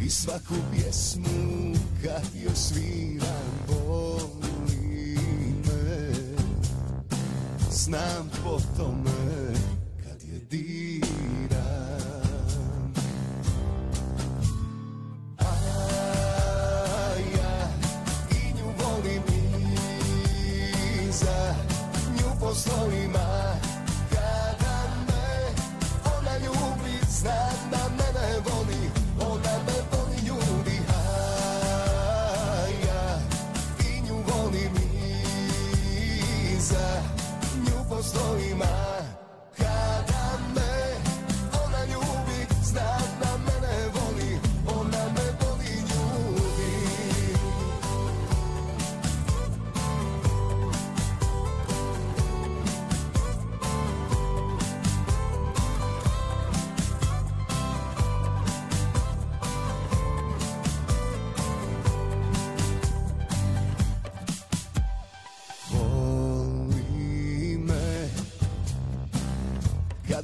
[0.05, 1.73] I svaku pjesmu
[2.03, 5.17] kad joj sviram Voli
[5.65, 6.11] me.
[7.71, 9.53] Znam po tome
[10.03, 10.84] kad je diram
[22.45, 23.55] nju poslovima.
[24.09, 24.77] Kada
[25.07, 25.53] me
[26.17, 28.04] ona ljubi, znam da mene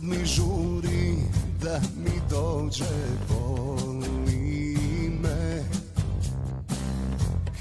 [0.02, 1.16] Kad mi žuri
[1.62, 2.86] da mi dođe
[3.30, 5.64] Voli me.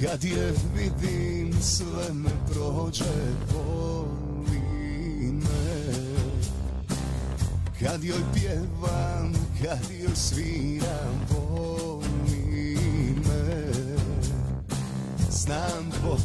[0.01, 3.05] Kad je vidim sve me prođe
[3.55, 4.63] Voli
[5.33, 5.93] me.
[7.81, 9.33] Kad joj pjevam,
[9.63, 12.77] kad joj sviram Voli
[13.17, 13.73] me.
[15.31, 16.17] Znam po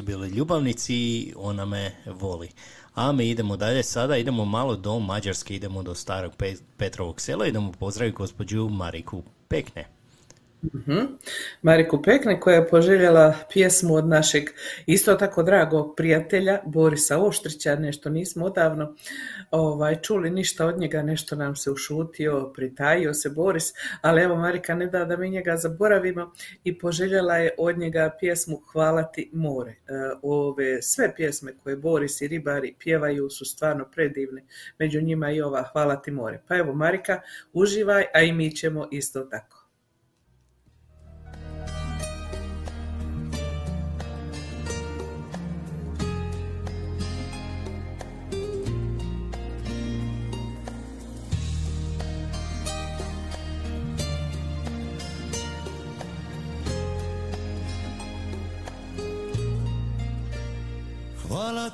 [0.00, 2.48] su bili ljubavnici i ona me voli.
[2.94, 7.46] A mi idemo dalje sada, idemo malo do Mađarske, idemo do starog Pe- Petrovog sela,
[7.46, 9.99] idemo pozdraviti gospođu Mariku Pekne.
[11.62, 14.44] Mariku Pekne koja je poželjela pjesmu od našeg
[14.86, 18.94] isto tako dragog prijatelja Borisa Oštrića, nešto nismo odavno
[19.50, 24.74] ovaj, čuli ništa od njega, nešto nam se ušutio, pritajio se Boris, ali evo Marika
[24.74, 26.32] ne da da mi njega zaboravimo
[26.64, 29.70] i poželjela je od njega pjesmu Hvala ti more.
[29.70, 29.76] E,
[30.22, 34.44] ove sve pjesme koje Boris i ribari pjevaju su stvarno predivne,
[34.78, 36.42] među njima i ova Hvala ti more.
[36.48, 37.20] Pa evo Marika,
[37.52, 39.59] uživaj, a i mi ćemo isto tako.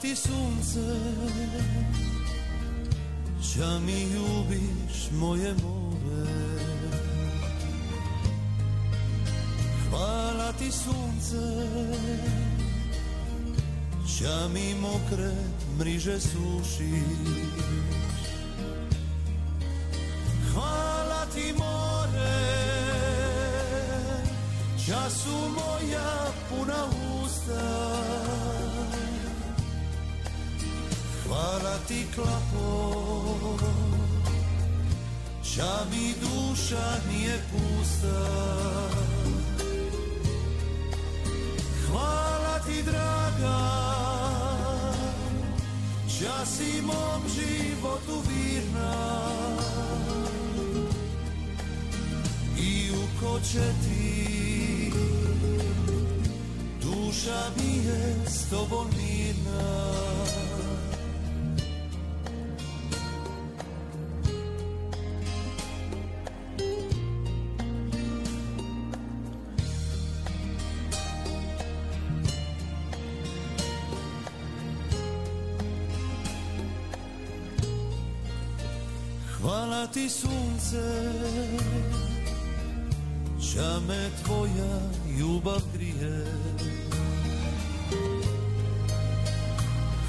[0.01, 0.81] Ti sunce
[3.41, 5.87] Ča mi ljubiš moje more?
[10.59, 11.69] Ti sunce
[14.19, 15.33] Ča mi mokre
[15.79, 17.03] mriže sušiš?
[20.53, 22.33] Hvala ti more
[24.87, 26.87] Ča su moja puna
[27.23, 28.66] usta
[31.89, 32.97] ti klapo
[35.43, 38.19] Ča mi duša nije pusta.
[41.87, 43.59] Hvala ti draga.
[46.19, 48.95] Ča si mom životu virna.
[52.59, 54.93] I u ko će ti?
[56.83, 60.06] Duša mi je s tobom mirna
[79.97, 80.87] ti sunce
[83.41, 84.75] Ča me tvoja
[85.19, 86.27] ljubav grije.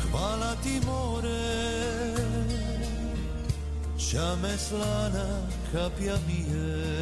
[0.01, 1.43] Hvala ti more
[3.97, 5.27] Ča me slana
[5.71, 6.96] kapja mije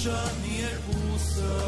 [0.00, 1.60] duša nije pusta.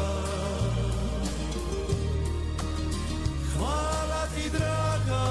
[3.57, 5.25] Hvala ti draga.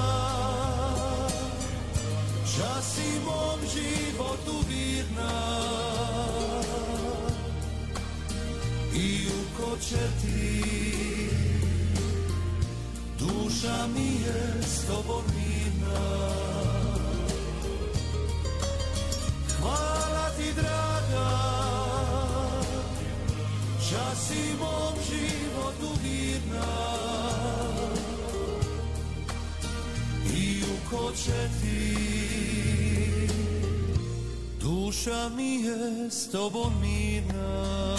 [2.55, 5.31] Ča si mom životu virna
[8.95, 10.63] I u ko će ti
[13.19, 15.42] Duša mi je s tobom
[31.13, 33.27] u ko će ti
[34.61, 37.97] Duša mi je s tobom mirna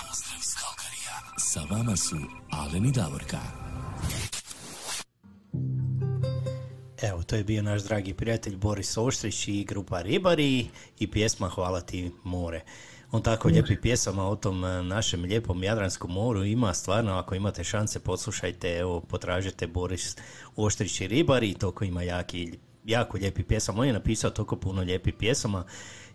[0.00, 1.16] Pozdrav iz Kalkarija.
[1.38, 2.16] Sa vama su
[2.50, 3.63] Alen i Davorka.
[7.26, 10.66] To je bio naš dragi prijatelj Boris Oštrić i grupa Ribari
[10.98, 12.60] i pjesma Hvala ti more.
[13.10, 17.64] On tako lijepi pjesama o tom e, našem lijepom Jadranskom moru ima stvarno, ako imate
[17.64, 20.16] šanse poslušajte, evo potražite Boris
[20.56, 23.80] Oštrić i Ribari, toliko ima jaki, jako lijepi pjesama.
[23.80, 25.64] On je napisao toliko puno lijepih pjesama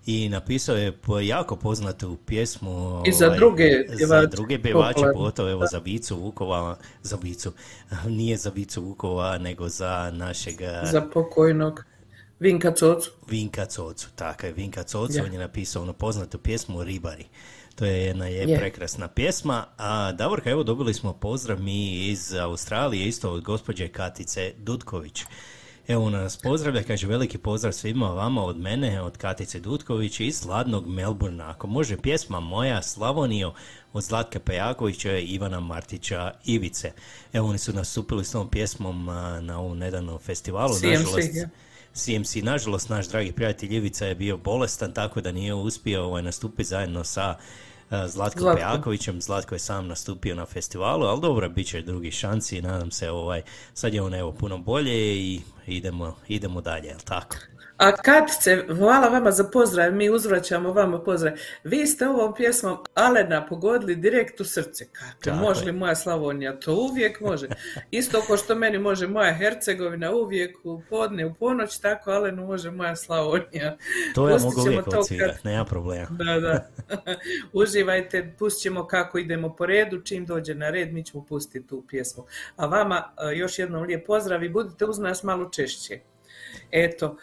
[0.06, 5.50] i napisao je po- jako poznatu pjesmu I za ovaj, druge za druge pjevače, pogotovo
[5.50, 7.54] evo za Vicu Vukova, za Vicu,
[8.18, 11.84] nije za Vicu Vukova, nego za našeg e, Za pokojnog
[12.40, 13.12] Vinka Cocu.
[13.28, 15.24] Vinka Cocu, tako je, Vinka Cocu, Ja.
[15.24, 17.26] on je napisao onu poznatu pjesmu Ribari.
[17.76, 18.58] To je jedna je Je.
[18.58, 19.66] prekrasna pjesma.
[19.78, 25.24] A Davorka, evo dobili smo pozdrav mi iz Australije, isto od gospođe Katice Dutković.
[25.90, 30.36] Evo ona nas pozdravlja, kaže veliki pozdrav svima vama od mene, od Katice Dutković iz
[30.36, 31.50] sladnog Melburna.
[31.50, 33.54] Ako može pjesma moja Slavonio
[33.94, 36.92] od Zlatka Pejakovića i Ivana Martića Ivice.
[37.34, 39.06] Evo oni su nastupili s tom pjesmom
[39.42, 40.74] na ovom nedavnom festivalu.
[40.74, 41.50] CMC, Nažalost, ja.
[41.94, 46.64] CMC, nažalost, naš dragi prijatelj Ivica je bio bolestan, tako da nije uspio ovaj, nastupiti
[46.64, 47.36] zajedno sa
[47.90, 48.56] Zlatkom Zlatko.
[48.56, 49.22] Pejakovićem.
[49.22, 53.10] Zlatko je sam nastupio na festivalu, ali dobro, bit će drugi šansi i nadam se,
[53.10, 53.42] ovaj,
[53.74, 57.36] sad je on evo puno bolje i idemo, idemo dalje, jel tako?
[57.80, 61.34] A Katice, hvala vama za pozdrav, mi uzvraćamo vama pozdrav.
[61.64, 64.86] Vi ste ovom pjesmom Alena pogodili direkt u srce.
[65.20, 66.60] Kako, može li moja Slavonija?
[66.60, 67.48] To uvijek može.
[67.92, 72.72] Isto ko što meni može moja Hercegovina uvijek u podne, u ponoć, tako Alenu može
[72.72, 73.78] moja Slavonija.
[74.16, 74.86] To ja mogu uvijek
[75.20, 76.08] kad- nema problema.
[76.10, 76.70] Da, da.
[77.62, 81.84] Uživajte, pustit ćemo kako idemo po redu, čim dođe na red mi ćemo pustiti tu
[81.90, 82.24] pjesmu.
[82.56, 86.00] A vama e, još jednom lijep pozdrav i budite uz nas malo češće.
[86.72, 87.18] Eto,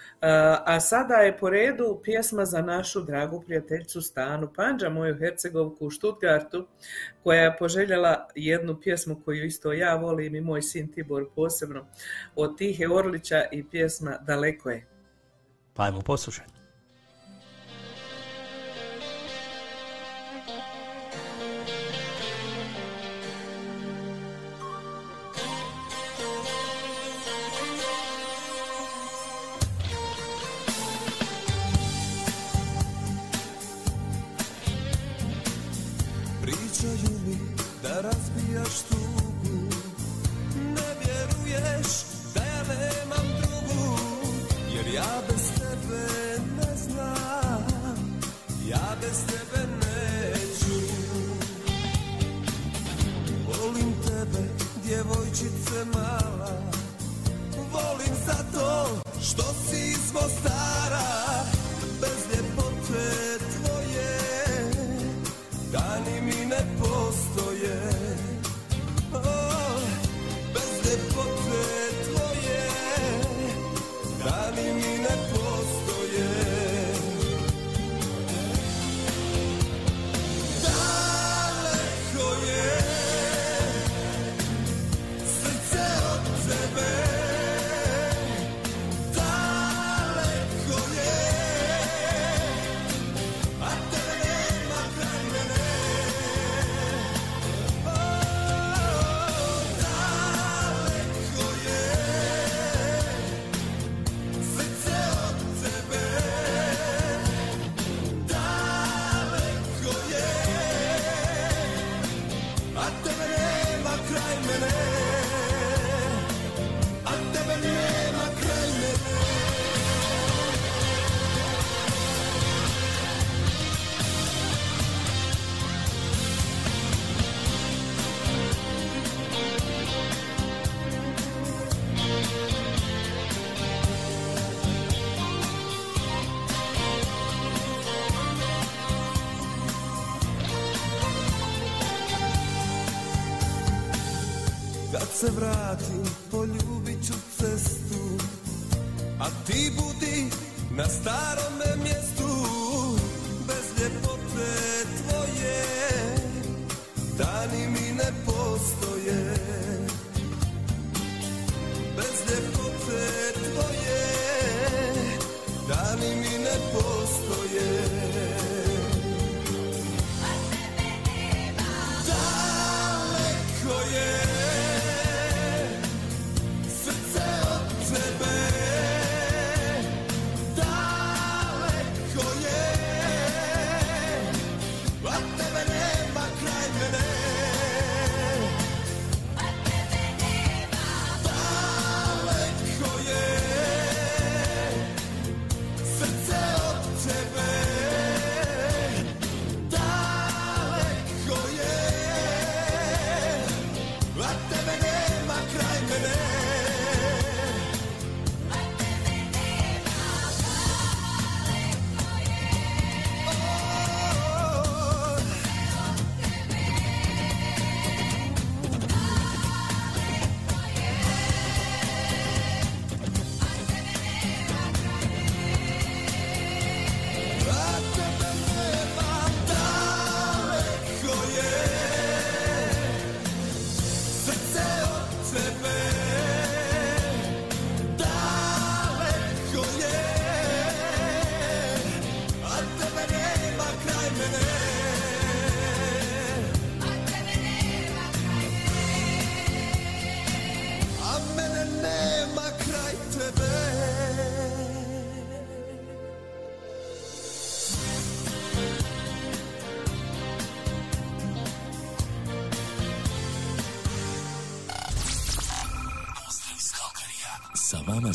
[0.65, 5.91] a sada je po redu pjesma za našu dragu prijateljicu Stanu Panđa, moju Hercegovku u
[5.91, 6.67] Stuttgartu,
[7.23, 11.87] koja je poželjela jednu pjesmu koju isto ja volim i moj sin Tibor posebno,
[12.35, 14.87] od Tihe Orlića i pjesma Daleko je.
[15.75, 16.56] Pa ajmo poslušati.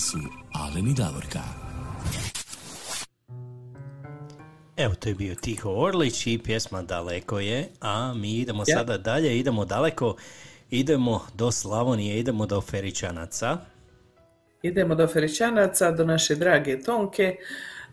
[0.02, 0.18] Su
[0.54, 1.40] Alen i Davorka.
[4.78, 8.78] Evo, to je bio Tiho Orlić i pjesma Daleko je, a mi idemo Ja.
[8.78, 10.16] sada dalje, idemo daleko,
[10.70, 13.58] idemo do Slavonije, idemo do Feričanaca.
[14.62, 17.36] Idemo do Feričanaca, do naše drage Tonke,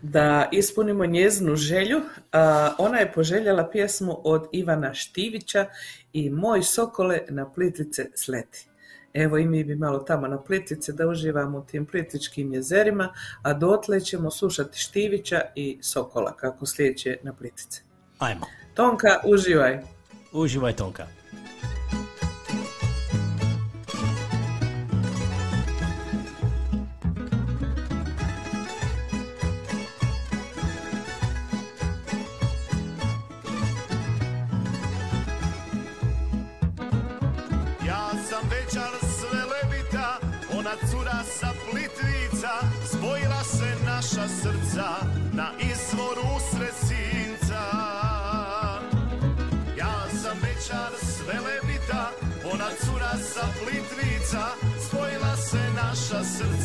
[0.01, 2.01] da ispunimo njezinu želju.
[2.31, 5.65] A, ona je poželjela pjesmu od Ivana Štivića
[6.13, 8.68] i Moj sokole na Plitvice sleti.
[9.13, 13.53] Evo i mi bi malo tamo na Plitvice da uživamo u tim Plitvičkim jezerima, a
[13.53, 17.81] dotle ćemo slušati Štivića i Sokola kako slijeće na Plitvice.
[18.19, 19.79] Ajmo, Tonka, uživaj!
[20.31, 21.18] uživaj Tonka.
[43.99, 44.89] naša srca
[45.33, 47.63] na izvoru sresinca
[49.77, 49.93] Ja
[50.23, 52.11] sam večar s velebita,
[52.53, 54.45] ona cura sa plitvica
[54.87, 56.58] Spojila se naša srca.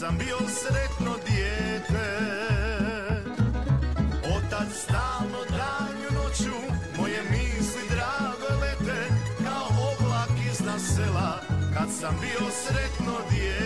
[0.00, 2.08] Sam bio sretno dijete.
[4.36, 6.56] Otad stalno danju noću
[6.98, 9.00] Moje misli drago lete
[9.44, 11.40] Kao oblak iznad sela.
[11.74, 13.65] Kad sam bio sretno dijete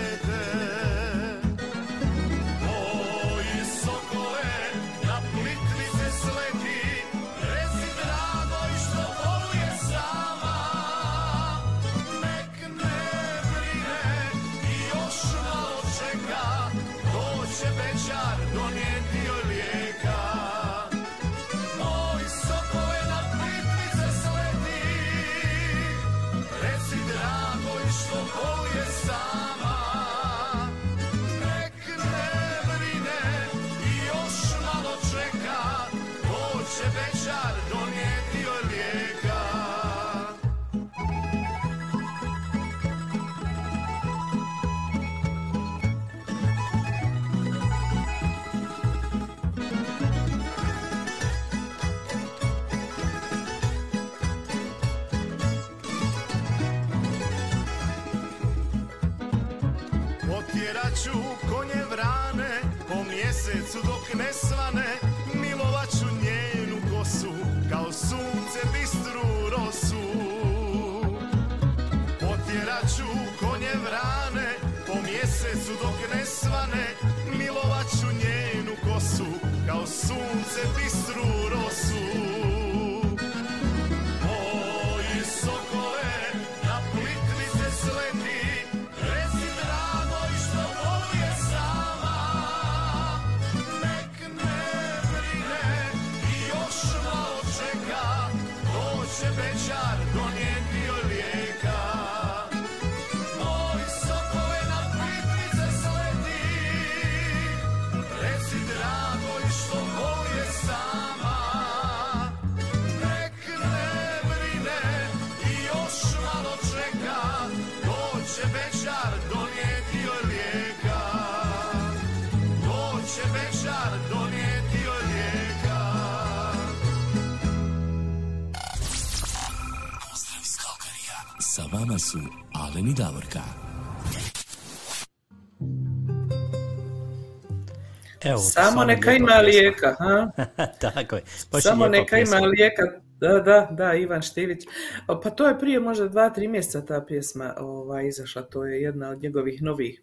[138.25, 140.31] Evo, Samo neka ima lijeka, ha?
[140.81, 141.23] Tako je.
[141.53, 142.37] Baš Samo neka pjesma.
[142.37, 142.83] ima lijeka.
[143.21, 144.65] Da, da, da, Ivan Štivić.
[145.07, 148.43] Pa to je prije možda dva, tri mjeseca ta pjesma ovaj, izašla.
[148.43, 150.03] To je jedna od njegovih novih.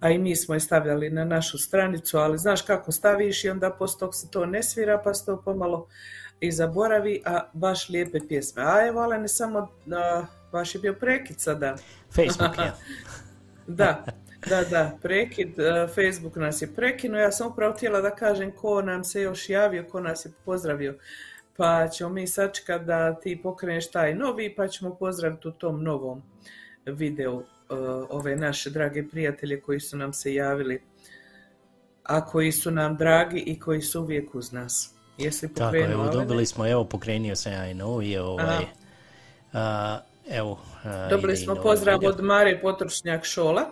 [0.00, 3.70] A i mi smo je stavljali na našu stranicu, ali znaš kako staviš i onda
[3.70, 5.88] poslije tog se to ne svira, pa se to pomalo
[6.40, 8.62] i zaboravi, a baš lijepe pjesme.
[8.62, 11.76] A evo, ne samo, a, baš je bio prekid sada.
[12.10, 12.76] Facebook, ja.
[13.66, 14.04] Da,
[14.48, 18.82] da, da, prekid, e, Facebook nas je prekinuo, ja sam upravo htjela da kažem ko
[18.82, 20.98] nam se još javio, ko nas je pozdravio,
[21.56, 26.22] pa ćemo mi sačekati da ti pokreneš taj novi, pa ćemo pozdraviti u tom novom
[26.86, 27.44] videu e,
[28.10, 30.82] ove naše drage prijatelje koji su nam se javili,
[32.02, 34.92] a koji su nam dragi i koji su uvijek uz nas.
[35.18, 38.64] Jesi Tako, evo, dobili smo, evo, pokrenio sam ja i novi, ovaj,
[39.52, 39.98] a,
[40.30, 40.58] evo.
[40.84, 42.10] a, Dobili smo pozdrav video.
[42.10, 43.70] od Mare Potrošnjak Šola,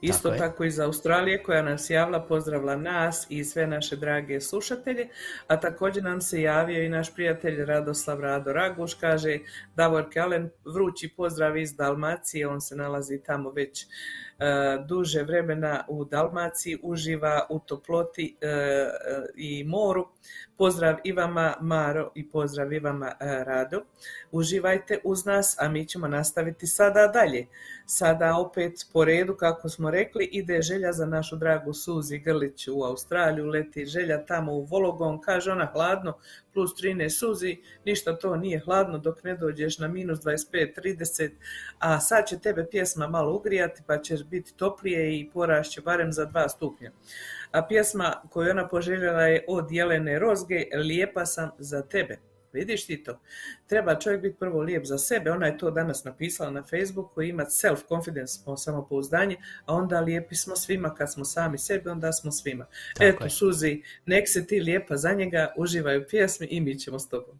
[0.00, 5.08] isto Tako tako iz Australije koja nas javila, pozdravila nas i sve naše drage slušatelje,
[5.46, 9.38] a također nam se javio i naš prijatelj Radoslav Rado Raguš, kaže
[9.76, 13.86] Davor Kalen, vrući pozdrav iz Dalmacije, on se nalazi tamo već
[14.86, 18.90] duže vremena u Dalmaciji, uživa u toploti e, e,
[19.36, 20.08] i moru.
[20.56, 23.82] Pozdrav i vama Maro i pozdrav i vama e, Rado.
[24.32, 27.46] Uživajte uz nas, a mi ćemo nastaviti sada dalje.
[27.86, 32.82] Sada opet po redu, kako smo rekli, ide želja za našu dragu Suzi Grlić u
[32.82, 36.18] Australiju, leti želja tamo u Vologon, kaže ona hladno,
[36.54, 41.30] plus 13 Suzi, ništa to nije hladno dok ne dođeš na minus 25-30,
[41.78, 46.26] a sad će tebe pjesma malo ugrijati pa ćeš biti toplije i porašće barem za
[46.26, 46.90] 2 stupnja.
[47.50, 52.18] A pjesma koju ona poželjela je od Jelene Rozge, Lijepa sam za tebe.
[52.54, 53.20] Vidiš ti to?
[53.66, 55.30] Treba čovjek biti prvo lijep za sebe.
[55.30, 60.94] Ona je to danas napisala na Facebooku, imati self-confidence, samopouzdanje, a onda lijepi smo svima
[60.94, 62.66] kad smo sami sebi, onda smo svima.
[62.94, 63.30] Tako Eto, je.
[63.30, 67.38] Suzi, nek se ti lijepa za njega, uživaj u pjesmi i mi ćemo s tobom.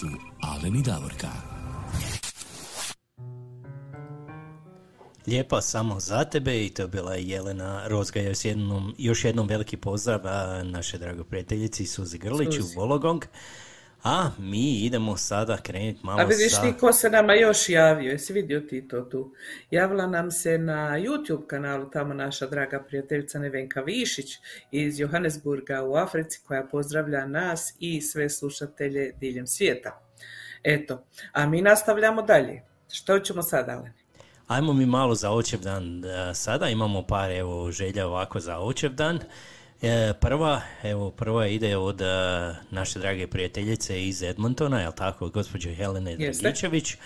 [0.00, 0.06] Su
[0.40, 1.28] Alen i Davorka.
[5.26, 8.20] Lijepa samo za tebe i to je bila Jelena Rozga.
[8.20, 12.76] Još jednom, još jednom veliki pozdrav a, naše drago prijateljici Suzi Grliću, Suzi.
[12.76, 13.24] Vologong.
[14.02, 16.62] A mi idemo sada krenuti malo A vidiš sa...
[16.62, 19.32] ti ko se nama još javio, jesi vidio ti to tu?
[19.70, 24.38] Javila nam se na YouTube kanalu tamo naša draga prijateljica Nevenka Višić
[24.70, 30.00] iz Johannesburga u Africi koja pozdravlja nas i sve slušatelje diljem svijeta.
[30.62, 32.62] Eto, a mi nastavljamo dalje.
[32.92, 33.84] Što ćemo sada?
[34.46, 38.92] Ajmo mi malo za očev dan e, sada, imamo par evo želja ovako za očev
[38.92, 39.18] dan.
[39.82, 42.04] E, prva, evo prva ide od e,
[42.70, 46.16] naše drage prijateljice iz Edmontona, jel tako, gospođe Helene.
[46.16, 46.96] Dragičević.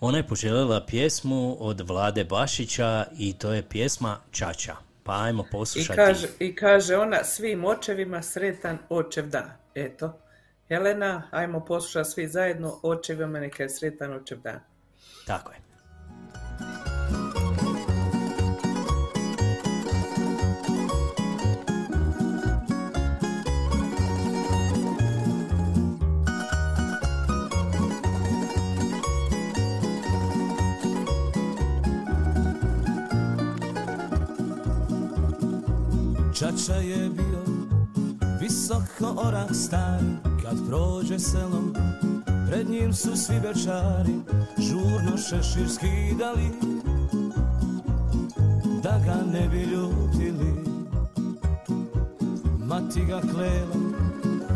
[0.00, 4.76] Ona je poželjela pjesmu od Vlade Bašića i to je pjesma Čača.
[5.02, 5.96] Pa ajmo I poslušati.
[5.96, 9.50] kaže, I kaže ona svim očevima sretan očev dan.
[9.74, 10.18] Eto,
[10.68, 14.60] Helena, ajmo poslušati svi zajedno očevima neka je sretan očev dan.
[15.26, 15.58] Tako je.
[36.34, 37.42] Čača je bio
[38.40, 40.06] visoko orak stari
[40.42, 41.74] Kad prođe selom
[42.48, 44.14] Pred njim su svi bečari
[44.58, 46.50] Žurno šešir skidali
[48.82, 50.54] Da ga ne bi ljutili.
[52.58, 53.76] Mati ga klela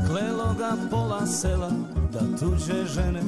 [0.08, 1.70] Klelo ga pola sela
[2.12, 3.22] Da tuđe žene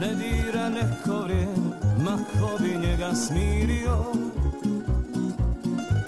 [0.00, 4.25] Ne dira neko vrijeme Ma ko bi njega smirio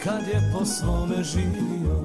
[0.09, 1.99] kad je po svome živio.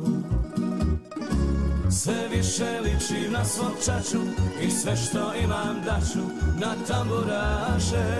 [1.91, 4.21] Sve više liči na svog čaču
[4.61, 6.19] I sve što imam daću
[6.59, 8.19] na tamburaše.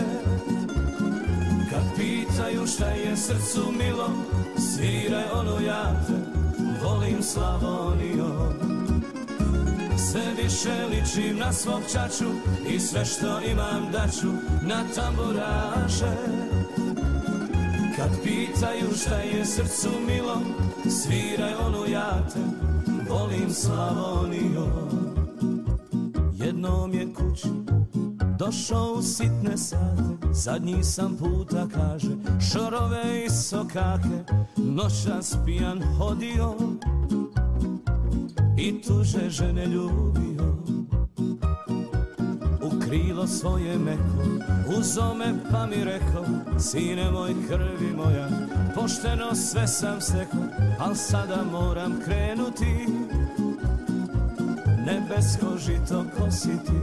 [1.70, 4.10] Kad pitaju šta je srcu milo
[4.58, 6.14] Sviraj ono ja te
[6.84, 8.54] volim Slavonio
[9.98, 12.30] Sve više ličim na svog čaču
[12.68, 14.32] I sve što imam daću
[14.62, 16.53] na tamburaše
[17.96, 20.41] kad pitaju šta je srcu milo
[20.89, 22.39] Sviraj onu ja te
[23.10, 24.68] volim Slavonio.
[26.34, 27.48] Jednom je kući
[28.39, 32.12] došao u sitne sate Zadnji sam puta kaže
[32.52, 36.56] Šorove i sokake Noćas pijan hodio.
[38.58, 40.33] I tuže žene ljubio u
[42.94, 44.24] krilo svoje meko
[44.78, 46.26] Uzo me pa mi rekao
[46.60, 48.30] Sine moj krvi moja
[48.76, 50.39] Pošteno sve sam stekao
[50.80, 52.88] Al sada moram krenuti.
[54.86, 56.80] Nebesko žito kositi.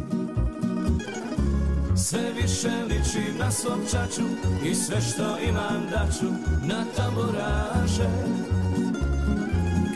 [1.96, 4.22] Sve više liči na svom čaču
[4.64, 6.26] I sve što imam daću
[6.66, 8.10] Na tamburaže.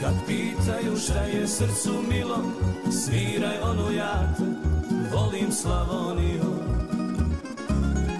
[0.00, 2.38] Kad pitaju šta je srcu milo
[2.90, 4.53] Sviraj onu ja te
[5.14, 6.54] volim Slavoniju.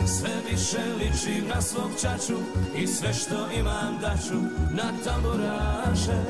[0.07, 2.39] Sve više ličim na svog čaču
[2.77, 4.35] I sve što imam daću
[4.71, 6.23] na tamburaže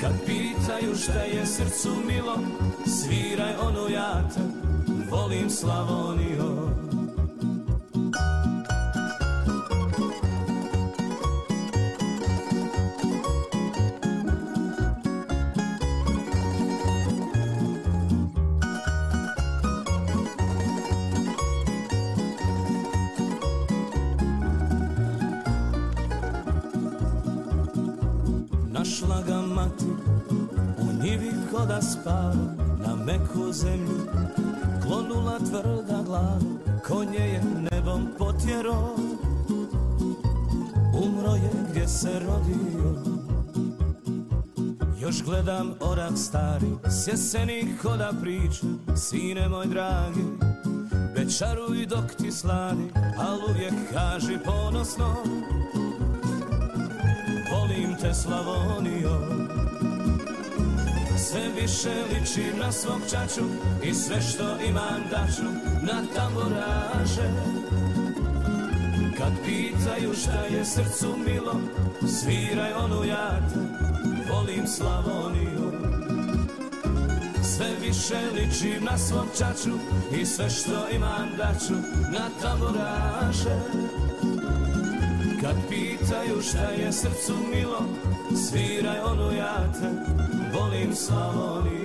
[0.00, 2.38] Kad pitaju šta je srcu milo
[2.86, 4.40] Sviraj onu ja te
[5.10, 6.45] volim Slavoniju
[37.96, 38.96] nebom potjero
[41.02, 43.16] Umro je gdje se rodio.
[45.00, 48.66] Još gledam orak stari S jesenih koda priča
[48.96, 50.24] Sine moj dragi.
[51.14, 55.16] Bečaruj dok ti sladi Al uvijek kaži ponosno.
[57.52, 59.20] Volim te Slavonio.
[61.18, 63.44] Sve više ličim na svog čaču
[63.82, 65.42] I sve što imam daću
[65.82, 67.65] na tamburaže
[69.26, 71.60] Kad pitaju šta je srcu milo
[72.08, 73.38] Sviraj onu ja
[74.30, 75.72] volim Slavonio
[77.42, 79.76] Sve više ličim na svog čaču
[80.20, 81.74] I sve što imam daću
[82.12, 83.56] na tamburaže
[85.40, 87.82] kad pitaju šta je srcu milo
[88.48, 89.72] Sviraj onu ja
[90.54, 91.75] volim Slavonio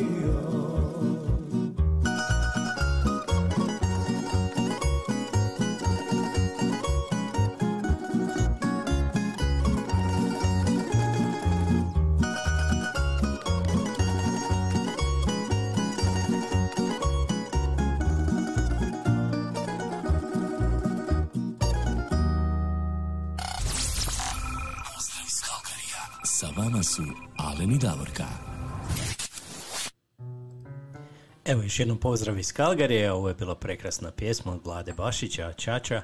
[31.72, 36.02] još jednom pozdrav iz Kalgarije, ovo je bila prekrasna pjesma od Vlade Bašića, Čača,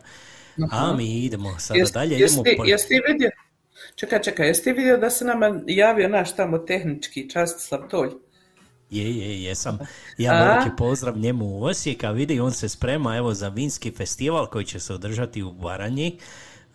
[0.72, 2.16] a mi idemo sada dalje.
[2.16, 3.30] jesi idemo ti- po- jesi vidio?
[3.96, 8.10] Čekaj, čekaj, jesi ti vidio da se nama javio naš tamo tehnički Častislav Tolj?
[8.90, 9.80] Je, je, jesam.
[10.18, 14.48] Ja veliki pozdrav njemu u Osijek, a vidi on se sprema evo za vinski festival
[14.48, 16.20] koji će se održati u Baranji,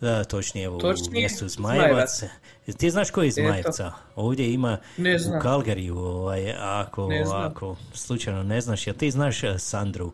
[0.03, 1.89] e, točnije u Točnije, mjestu Zmajevac.
[1.89, 2.25] Zmajevac.
[2.69, 3.33] Ti znaš koji je.
[3.33, 3.93] Zmajevca?
[4.17, 5.41] Ovdje ima Ne u.
[5.41, 7.43] Kalgariju, ovaj, ako, Ne znam.
[7.43, 10.13] ako slučajno ne znaš, jel ti znaš e, Sandru?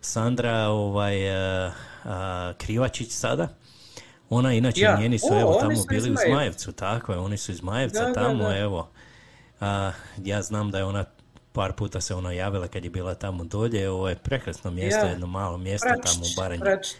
[0.00, 1.28] Sandra ovaj,
[1.66, 1.70] e,
[2.04, 3.48] a, Krivačić sada?
[4.30, 4.96] Ona inače, Ja.
[5.00, 6.16] njeni su O, evo tamo su iz bili u.
[6.26, 8.58] Zmajevcu, tako je, oni su iz Zmajevca Da, da, tamo, da.
[8.58, 8.88] evo.
[9.60, 11.04] A, ja znam da je ona
[11.52, 15.10] par puta se ona javila kad je bila tamo dolje, ovo je prekrasno mjesto, Ja.
[15.10, 16.60] jedno malo mjesto Pračić, tamo u Baranji.
[16.60, 16.96] Pračić.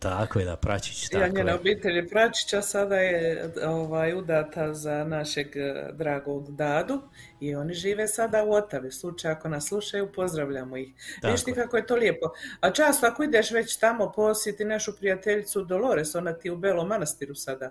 [0.00, 1.56] Tako je da, Pračić, Ja, tako njena je.
[1.56, 7.02] obitelj je Pračića, sada je ovaj, udata za našeg eh, dragog dadu
[7.40, 8.90] i oni žive sada u Otavi.
[8.92, 10.88] Slučaj ako nas slušaju, pozdravljamo ih.
[11.24, 12.26] Vidiš ti kako je to lijepo.
[12.60, 16.88] A často ako ideš već tamo posjeti našu prijateljicu Dolores, ona ti je u Belom
[16.88, 17.70] manastiru sada.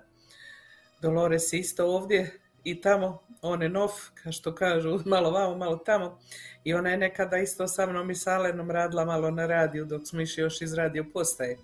[1.02, 2.30] Dolores je isto ovdje
[2.64, 3.90] i tamo, on je nov,
[4.22, 6.18] kao što kažu, malo vamo, malo tamo.
[6.64, 10.02] I ona je nekada isto sa mnom i s Alenom radila malo na radiju dok
[10.04, 11.56] smo išli još iz radio postaje.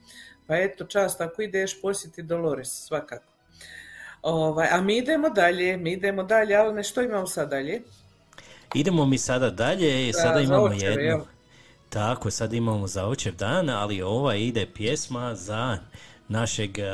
[0.46, 3.32] Pa eto, čast ako ideš posjeti Dolores, svakako.
[4.22, 7.82] Ovaj, a mi idemo dalje, mi idemo dalje, ali što imamo sad dalje?
[8.74, 11.02] Idemo mi sada dalje, Za- sada za imamo jednu.
[11.02, 11.20] jel?
[11.88, 15.78] Tako, sad imamo za očev dan, ali ova ide pjesma za
[16.28, 16.84] našeg eh,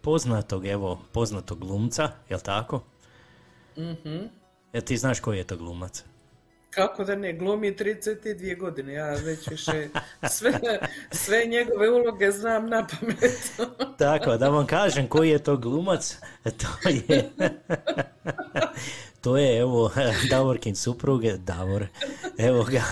[0.00, 2.82] poznatog, evo, poznatog glumca, jel tako?
[3.78, 4.16] Mhm.
[4.72, 6.04] Jel ti znaš koji je to glumac?
[6.70, 9.88] Kako da ne, glumi 32 godine, ja već više
[10.30, 10.60] sve,
[11.10, 13.52] sve njegove uloge znam na pamet.
[13.98, 17.30] Tako, da vam kažem koji je to glumac, to je...
[19.20, 19.90] To je evo
[20.30, 21.86] Davorkin suprug, Davor,
[22.38, 22.82] evo ga,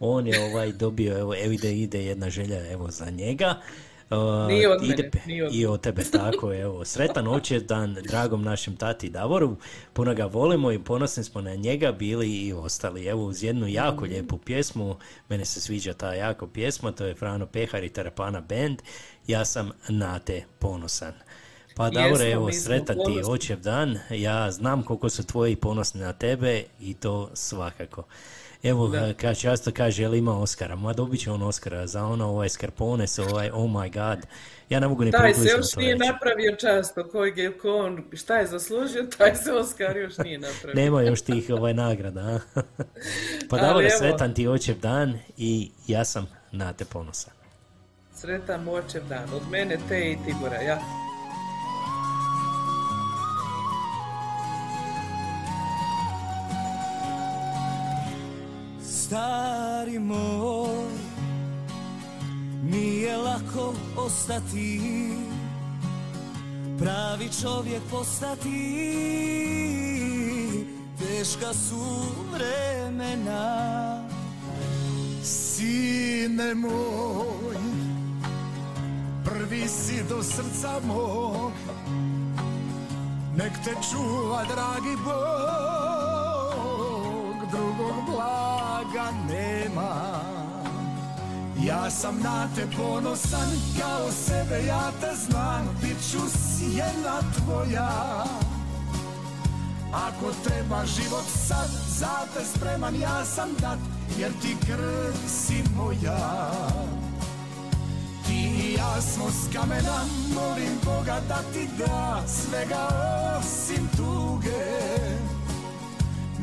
[0.00, 3.54] on je ovaj dobio, evo, evo ide, ide jedna želja evo za njega.
[4.10, 7.28] Uh, Nije od ide mene, pe- nije od I od tebe, tako je, evo, sretan
[7.28, 9.56] očev dan dragom našem tati Davoru,
[9.92, 14.04] puno ga volimo i ponosni smo na njega bili i ostali, evo uz jednu jako
[14.04, 14.96] lijepu pjesmu,
[15.28, 18.82] mene se sviđa ta jako pjesma, to je Frano Pehar i Terapana Band,
[19.26, 21.12] ja sam na te ponosan.
[21.76, 26.64] Pa Davore, evo, sretan ti očev dan, ja znam koliko su tvoji ponosni na tebe
[26.80, 28.02] i to svakako.
[28.64, 30.76] Evo, kad često kaže, jel ima Oscara?
[30.76, 34.26] Ma dobit će on Oscara za ono, ovaj Scarpone se ovaj, oh my god.
[34.68, 36.06] Ja ne mogu ni Taj se još nije reći.
[36.06, 40.84] napravio často, kojeg je ko on, šta je zaslužio, taj se Oskar još nije napravio.
[40.84, 42.38] Nema još tih ovaj nagrada, a?
[43.50, 43.80] Pa evo.
[43.98, 47.32] sretan ti očev dan i ja sam na te ponosan.
[48.14, 51.03] Sretan očev dan, od mene, te i Tibora, ja.
[59.04, 60.88] Stari moj,
[62.62, 64.80] nije lako ostati,
[66.78, 68.50] pravi čovjek postati,
[70.98, 71.84] teška su
[72.32, 74.08] vremena.
[75.22, 77.56] Sine moj,
[79.24, 81.52] prvi si do srca mog,
[83.36, 86.23] nek te čuva dragi Bog,
[87.54, 90.20] drugog blaga nema.
[91.64, 93.48] Ja sam na te ponosan,
[93.80, 98.24] kao sebe ja te znam, bit ću sjena tvoja.
[99.92, 103.78] Ako treba život sad, za te spreman ja sam dat,
[104.18, 106.50] jer ti krv si moja.
[108.26, 109.98] Ti i ja smo s kamena,
[110.34, 112.88] molim Boga da ti da svega
[113.38, 115.23] osim tuge.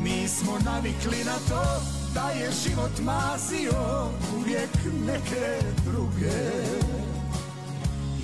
[0.03, 1.81] Mi smo navikli na to
[2.13, 4.69] da je život mazio uvijek
[5.05, 6.41] neke druge.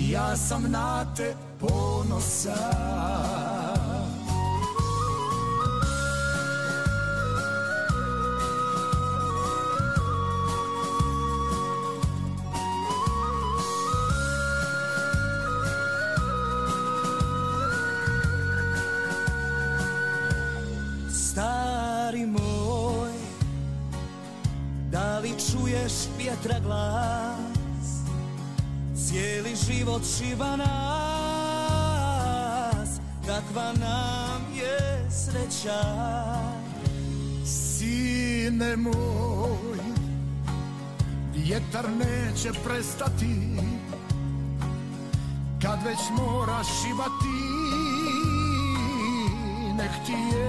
[0.00, 2.58] Ja sam na te ponosan.
[25.88, 28.02] Čuješ vjetra glas?
[28.94, 30.68] Cijeli život šiba nas,
[33.26, 35.82] kakva nam je sreća.
[37.44, 39.78] Sine moj,
[41.34, 43.56] vjetar neće prestati
[45.62, 47.38] Kad već moraš šibati
[49.76, 50.47] nek ti je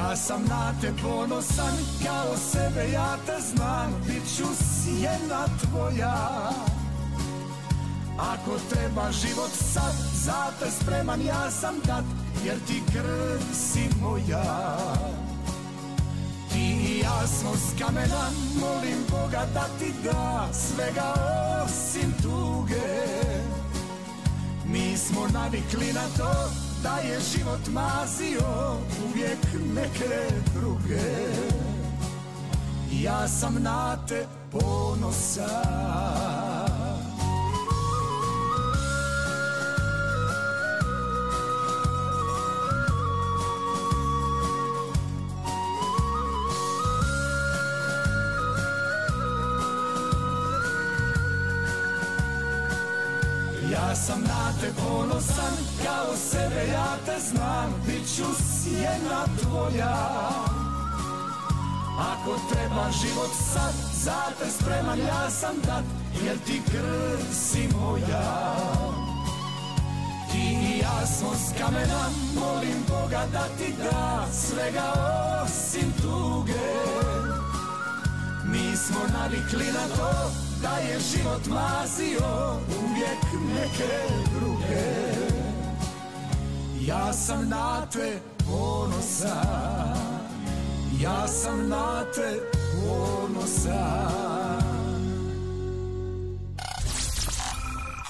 [0.00, 1.74] Ja sam na te ponosan
[2.04, 6.50] kao sebe ja te znam Bit ću sjena tvoja.
[8.18, 12.04] Ako treba život sad za te spreman ja sam dat
[12.44, 14.76] Jer ti krv si moja.
[16.52, 21.14] Ti i ja smo s kamena Molim Boga da ti da Svega
[21.64, 22.90] osim tuge.
[24.64, 29.38] Mi smo navikli na to Da je život mazio Uvijek
[29.74, 31.00] neke druge.
[32.90, 36.29] Ja sam na te ponosan
[62.92, 65.84] život sad, za te spreman ja sam dat,
[66.24, 68.56] jer ti krv si moja.
[70.32, 72.02] Ti i ja smo s kamena,
[72.34, 74.92] molim Boga da ti da svega
[75.44, 76.70] osim tuge.
[78.44, 80.30] Mi smo navikli na to
[80.62, 83.22] da je život mazio uvijek
[83.54, 83.92] neke
[84.34, 85.10] druge
[86.80, 90.10] Ja sam na te ponosan
[91.00, 94.60] Ja sam na te ponosan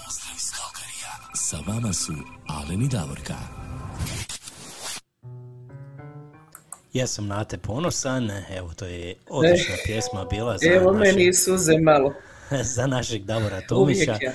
[0.04, 1.12] Pozdrav iz Kalkarija.
[1.34, 2.12] Sa vama su
[2.48, 3.34] Alen i Davorka.
[6.92, 11.28] Ja sam na te ponosan, evo to je odlična pjesma bila za Evo našeg, meni
[11.28, 12.14] i suze malo.
[12.74, 14.12] za našeg Davora Tomića.
[14.12, 14.32] Uvijek ja.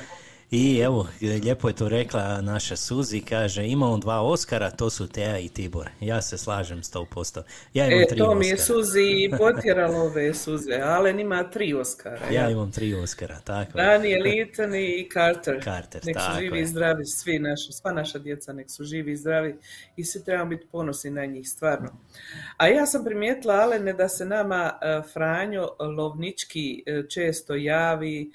[0.57, 5.07] I evo, lijepo je to rekla naša Suzi, kaže ima on dva Oskara, to su
[5.07, 5.89] Teja i Tibor.
[6.01, 7.41] Ja se slažem s 100%.
[7.73, 8.57] Ja imam E, tri to mi je.
[8.57, 10.73] Suzi potjeralo ove suze.
[10.83, 12.19] Alen ima tri Oskara.
[12.31, 13.85] Ja imam tri Oskara, tako je.
[13.85, 15.63] Daniel Eaton i Carter.
[15.63, 16.63] Carter, nek su živi je.
[16.63, 19.55] i zdravi, svi naši, sva naša djeca nek su živi i zdravi
[19.95, 21.89] i svi trebamo biti ponosni na njih, stvarno.
[22.57, 28.31] A ja sam primijetila, Alene, da se nama e, Franjo Lovnički e, često javi,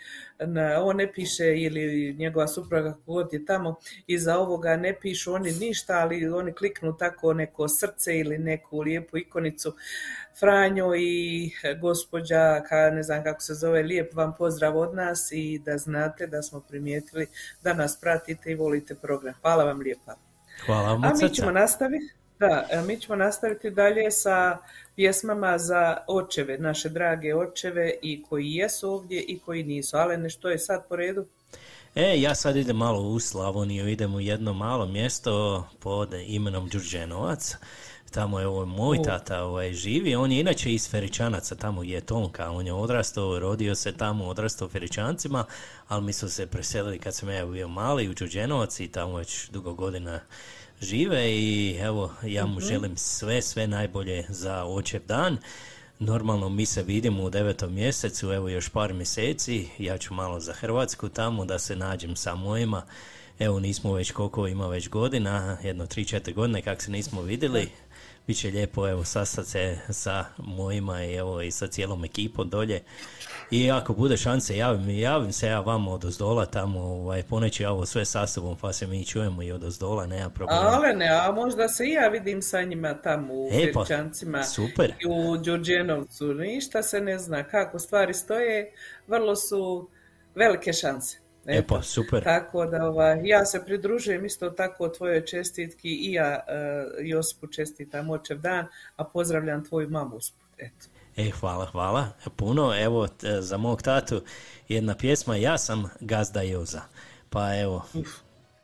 [0.47, 3.77] na, on ne piše ili njegova supruga kako god je tamo,
[4.07, 9.19] iza ovoga ne pišu oni ništa, ali oni kliknu tako neko srce ili neku lijepu
[9.19, 9.75] ikonicu.
[10.41, 11.51] Franjo i
[11.81, 16.27] gospođa, ka, ne znam kako se zove, lijep vam pozdrav od nas i da znate
[16.27, 17.27] da smo primijetili
[17.63, 19.35] da nas pratite i volite program.
[19.41, 20.15] Hvala vam lijepa.
[20.67, 24.59] Hvala vam A mi ćemo nastaviti, da, mi ćemo nastaviti dalje sa
[25.01, 29.97] pjesmama za očeve, naše drage očeve i koji jesu ovdje i koji nisu.
[29.97, 31.25] Ale nešto je sad po redu?
[31.95, 37.57] E, ja sad idem malo u Slavoniju, idem u jedno malo mjesto pod imenom Đurđenovac.
[38.11, 42.51] Tamo je ovo moj tata ovaj, živi, on je inače iz Feričanaca, tamo je Tonka,
[42.51, 45.45] on je odrastao, rodio se tamo, odrastao u Feričancima,
[45.89, 49.49] ali mi su se preselili kad sam ja bio mali u Đurđenovac i tamo već
[49.51, 50.21] dugo godina
[50.81, 52.69] žive i evo, ja mu Mhm.
[52.69, 55.39] želim sve, sve najbolje za očev dan.
[55.99, 60.53] Normalno mi se vidimo u devetom mjesecu, evo još par mjeseci, ja ću malo za
[60.53, 62.83] Hrvatsku tamo da se nađem sa mojima.
[63.39, 67.69] Evo nismo već koliko ima već godina, jedno 3-4 godine kak se nismo vidjeli.
[68.31, 72.83] Biće lijepo evo sastat se sa mojima i evo i sa cijelom ekipom dolje.
[73.51, 77.73] I ako bude šanse javim, javim se ja vama od ozdola tamo, ovaj, poneću ja
[77.73, 80.61] ovo sve sa sobom pa se mi čujemo i od ozdola, nema problema.
[80.61, 83.85] Ale ne, a možda se i ja vidim sa njima tamo u E, pa,
[84.45, 84.93] super.
[85.01, 86.35] i u Đurđenovcu.
[86.35, 88.73] Ništa se ne zna kako stvari stoje,
[89.07, 89.89] vrlo su
[90.35, 91.19] velike šanse.
[91.53, 92.25] E pa, super.
[92.25, 96.41] Tako da ovaj, ja se pridružujem isto tako tvojoj čestitki i ja e,
[97.01, 98.67] Josipu čestitam očev dan,
[98.97, 100.49] a pozdravljam tvoju mamu usput.
[100.59, 100.87] Eto.
[101.17, 102.09] E, hvala, hvala.
[102.37, 104.23] Puno, evo, t- za mog tatu
[104.69, 106.81] jedna pjesma, ja sam Gazda Joza.
[107.31, 107.85] Pa evo,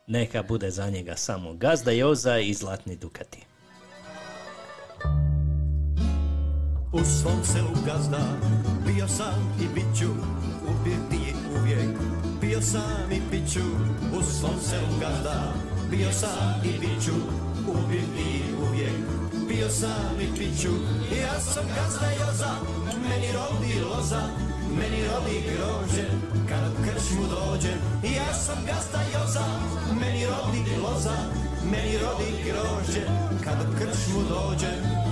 [0.07, 3.39] neka bude za njega samo Gazda Joza i Zlatni Dukati.
[6.93, 8.19] U svom selu gazda
[8.85, 10.36] Bio sam i bit ću
[12.47, 13.59] Bio sam i bit ću
[14.17, 15.53] U svom selu gazda.
[15.89, 17.11] Bio sam i bit ću
[17.67, 18.93] Uvijek ti uvijek.
[19.47, 20.69] Bio sam i bit ću
[21.21, 22.51] Ja sam gazda Joza
[23.03, 24.21] Meni rodi loza
[24.77, 26.05] Meni rodi grože
[26.49, 27.73] Kad u krčmu dođe
[28.15, 29.45] Ja sam gazda Joza
[30.01, 31.17] Meni rodi loza
[31.71, 33.01] Meni rodi grože
[33.43, 35.06] Kad u krčmu dođe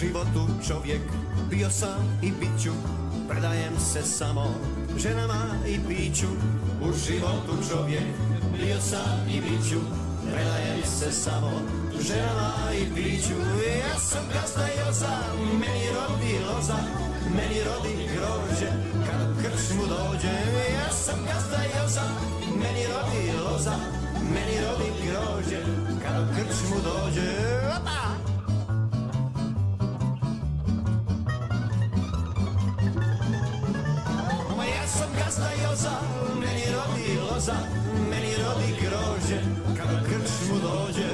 [0.00, 1.02] životu čovjek.
[1.50, 2.70] Bio sam i bit ću,
[3.28, 4.54] predajem se samo.
[4.96, 6.26] Ženama i piću
[6.82, 8.06] U životu čovjek.
[8.56, 9.80] Bio sam i bit ću,
[10.32, 11.50] predajem se samo.
[12.00, 13.34] Ženama i piću
[13.78, 15.16] Ja sam gazda Joza,
[15.60, 16.78] meni rodi loza
[17.36, 18.70] Meni rodi grožđe,
[19.06, 20.34] kad u krčmu dođe
[20.74, 22.06] Ja sam gazda Joza,
[22.60, 23.76] meni rodi loza
[24.34, 25.60] Meni rodi grožđe,
[26.02, 27.30] kad u krčmu dođe
[27.80, 28.13] Opa!
[35.24, 35.90] Gazda Joza,
[36.40, 37.54] meni rodi loza,
[38.10, 39.40] meni rodi grožđe,
[39.76, 41.08] kad u krčmu dođe.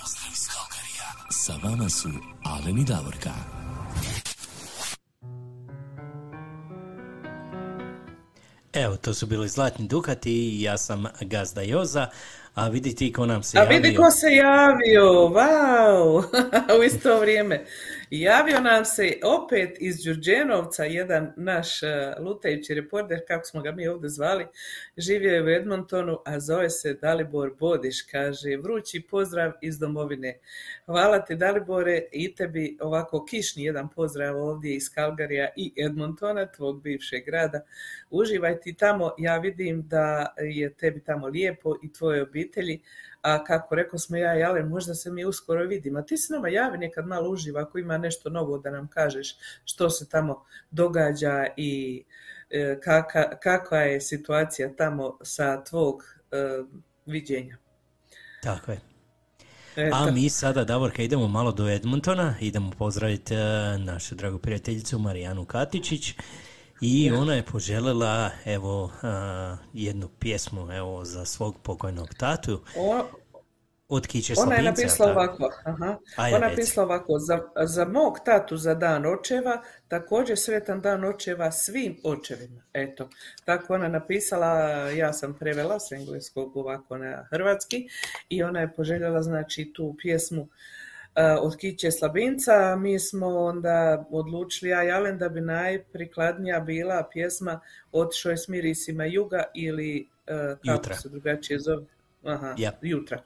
[0.00, 1.08] Pozdrav iz Kalkarija.
[1.30, 2.08] Sa vama su
[2.44, 3.32] Alen i Davorka.
[8.72, 12.08] Evo, to su bili Zlatni Dukati i ja sam Gazda Joza,
[12.58, 13.76] a vidi ti ko nam se A javio.
[13.80, 16.22] vidi ko se javio, wow,
[16.78, 17.64] u isto vrijeme.
[18.10, 23.88] Javio nam se opet iz Đurđenovca jedan naš eh, lutajući reporter, kako smo ga mi
[23.88, 24.46] ovdje zvali,
[24.96, 30.38] živio je u Edmontonu, a zove se Dalibor Bodiš, kaže, vrući pozdrav iz domovine.
[30.86, 36.82] Hvala ti Dalibore i tebi ovako kišni jedan pozdrav ovdje iz Kalgarija i Edmontona, tvog
[36.82, 37.60] bivšeg grada.
[38.10, 42.80] Uživaj ti tamo, ja vidim da je tebi tamo lijepo i tvojoj obitelji,
[43.22, 45.98] a kako rekao smo ja i Alen, možda se mi uskoro vidimo.
[45.98, 49.36] A ti se nama javi nekad malo uživa ako ima nešto novo da nam kažeš
[49.64, 52.04] što se tamo događa i
[52.50, 56.36] e, kaka, kakva je situacija tamo sa tvog e,
[57.06, 57.56] viđenja.
[58.42, 58.80] Tako je.
[59.76, 59.96] Eto.
[59.96, 63.38] A mi sada, Davorka, idemo malo do Edmontona, idemo pozdraviti e,
[63.78, 66.14] našu dragu prijateljicu Marijanu Katičić
[66.80, 73.04] i ona je poželjela evo a, jednu pjesmu evo za svog pokojnog tatu O-
[73.88, 75.20] od Kiće Ona je napisala tako?
[75.20, 75.98] ovako, aha.
[76.16, 81.04] Ajde, Ona je napisala ovako, za, za mog tatu za dan očeva, također sretan dan
[81.04, 82.62] očeva svim očevima.
[82.72, 83.08] Eto,
[83.44, 84.48] tako ona napisala,
[84.90, 87.88] ja sam prevela s engleskog ovako na hrvatski
[88.28, 90.48] i ona je poželjela znači tu pjesmu uh,
[91.40, 92.76] od Kiće Slabinca.
[92.76, 97.60] Mi smo onda odlučili, ja i Alen, da bi najprikladnija bila pjesma
[97.92, 100.94] Otišao je s mirisima juga ili uh, kako Jutra.
[100.94, 101.84] se drugačije zove?
[102.24, 102.72] Aha, Ja.
[102.82, 103.22] jutra.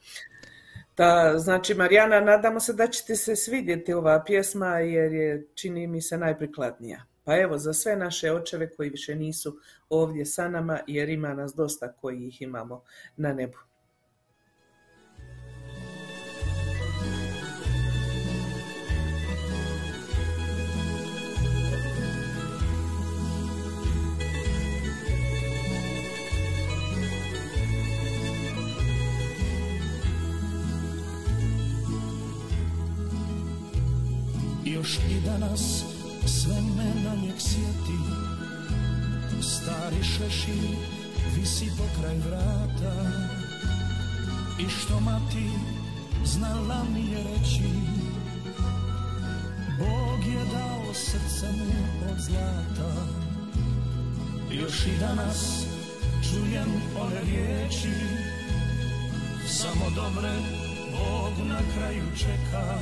[0.96, 5.86] Da, znači Marijana, nadamo se da će ti se svidjeti ova pjesma jer je, čini
[5.86, 7.04] mi se, najprikladnija.
[7.24, 9.56] Pa evo, za sve naše očeve koji više nisu
[9.88, 12.82] ovdje sa nama, jer ima nas dosta koji ih imamo
[13.16, 13.58] na nebu.
[34.92, 35.84] Još i danas
[36.26, 37.98] sve me na njeg sjeti.
[39.42, 40.76] Stari šešir
[41.36, 42.94] visi pokraj vrata.
[44.60, 45.50] I što mati
[46.24, 47.68] znala mi je reći?
[49.78, 53.06] Bog je dao srce mu od zlata.
[54.50, 55.66] Još i danas
[56.30, 57.92] čujem one riječi.
[59.48, 60.32] Samo dobre
[60.92, 62.78] Bog na kraju čeka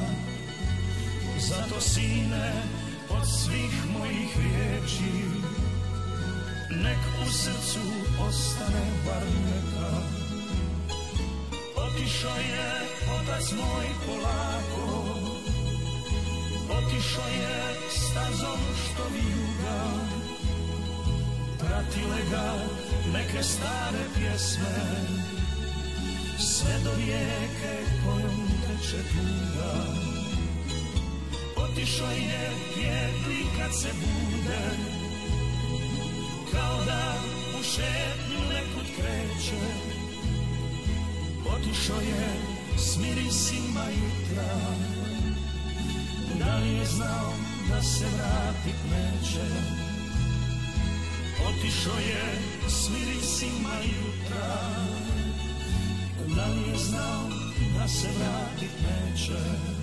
[1.41, 2.63] zato sine
[3.11, 5.13] od svih mojih riječi
[6.71, 7.81] Nek u srcu
[8.29, 10.21] ostane bar neka.
[11.77, 12.71] Otišao je
[13.21, 15.05] otac moj polako
[16.71, 19.81] Otišao je stazom što vijuga
[21.59, 22.55] Pratile ga
[23.13, 24.77] neke stare pjesme
[26.39, 30.10] Sve do rijeke kojom teče tuga
[31.73, 34.61] Otišao je pjevli kad se bude.
[36.53, 37.15] Kao da
[37.61, 39.63] u šetnju nekud kreće.
[41.55, 42.29] Otišao je
[42.79, 44.57] s mirisima jutra.
[46.39, 47.33] Da li je znao
[47.69, 49.47] da se vratit neće?
[51.49, 52.39] Otišao je
[52.69, 54.57] s mirisima jutra.
[56.37, 57.29] Da li je znao
[57.79, 59.80] da se vratit neće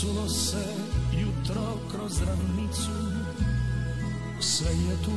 [0.00, 0.64] Rasulo se
[1.12, 2.90] jutro kroz ravnicu.
[4.40, 5.12] Sve je tu,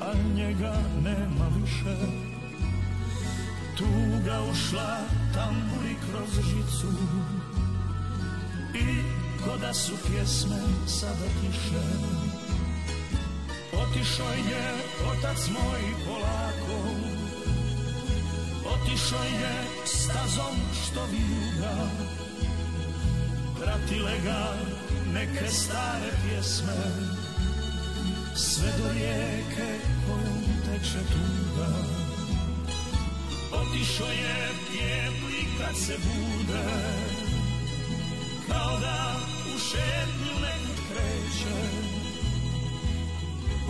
[0.00, 1.96] a njega nema više.
[3.76, 4.98] Tuga ušla
[5.34, 6.92] tamburi kroz žicu.
[8.74, 9.02] I
[9.44, 11.86] ko da su pjesme sada tiše
[13.72, 14.74] Otišao je
[15.12, 16.78] otac moj polako.
[18.74, 21.90] Otišao je stazom što vijuga
[23.66, 24.54] Pratile ga
[25.12, 26.78] neke stare pjesme.
[28.34, 29.70] Sve do rijeke
[30.06, 31.72] kojom teče tuga.
[33.52, 36.64] Otišao je pjevli kad se bude.
[38.48, 39.16] Kao da
[39.54, 41.58] u šetnju nekud kreće.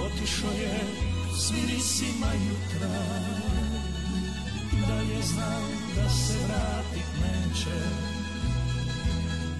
[0.07, 0.81] Otišao je
[1.39, 2.99] s mirisima jutra.
[4.89, 5.65] Dalje znam
[5.97, 8.16] da se vratit neće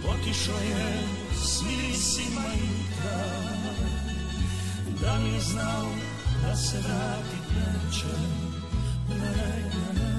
[0.09, 0.99] Otišao je
[1.35, 3.27] s mirisima jutra
[5.01, 5.87] Da li je znao
[6.43, 8.15] da se vratit neće.
[9.09, 10.16] Ne, ne, ne, ne,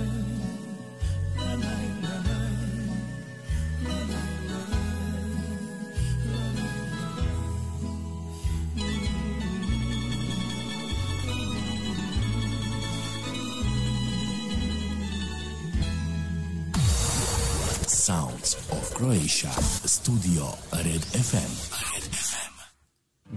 [19.87, 21.51] Studio Red FM.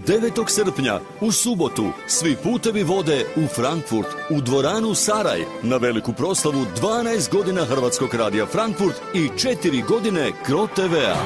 [0.06, 0.48] 9.
[0.48, 7.32] srpnja u subotu svi putevi vode u Frankfurt u dvoranu Saraj na veliku proslavu 12
[7.32, 11.16] godina Hrvatskog radija Frankfurt i 4 godine Kro TV-a.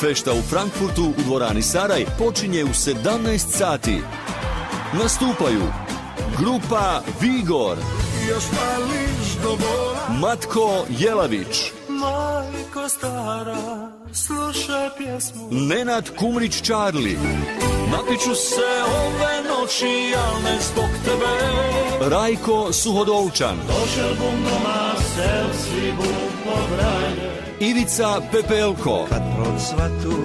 [0.00, 3.98] Fešta u Frankfurtu u dvorani Saraj počinje u 17 sati.
[5.02, 5.62] Nastupaju
[6.38, 7.78] grupa Vigor,
[10.20, 15.48] Matko Jelavić, Majko stara, slušaj pjesmu.
[15.50, 17.18] Nenad Kumrić Čarli,
[17.92, 18.70] Napiću se
[19.04, 22.10] ove noći, al ne zbog tebe.
[22.10, 26.28] Rajko Suhodolčan, Došel bum doma, sel si bum
[27.60, 30.16] Ivica Pepelko, Kad procvatu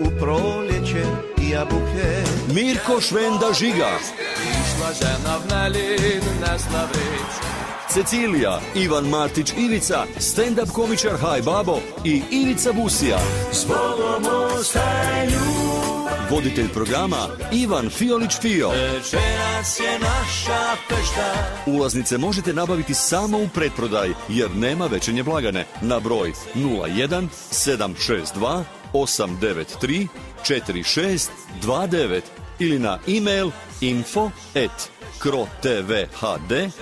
[0.00, 1.04] u proljeće
[1.38, 2.24] i jabuke.
[2.54, 3.90] Mirko Švenda Žiga,
[4.42, 7.61] Išla žena v Nelin, nesla vrić
[7.94, 13.18] Cecilija, Ivan Martić Ivica, stand-up komičar Haj Babo i Ivica Busija.
[16.30, 18.68] Voditelj programa Ivan Fiolić Fio.
[18.68, 21.34] Večeras je naša fešta
[21.66, 28.62] Ulaznice možete nabaviti samo u pretprodaj jer nema večernje blagane na broj 01 762
[28.92, 30.06] 893
[31.62, 32.20] 4629
[32.58, 33.50] ili na e-mail
[33.80, 34.30] info
[35.18, 36.72] krotvhd.net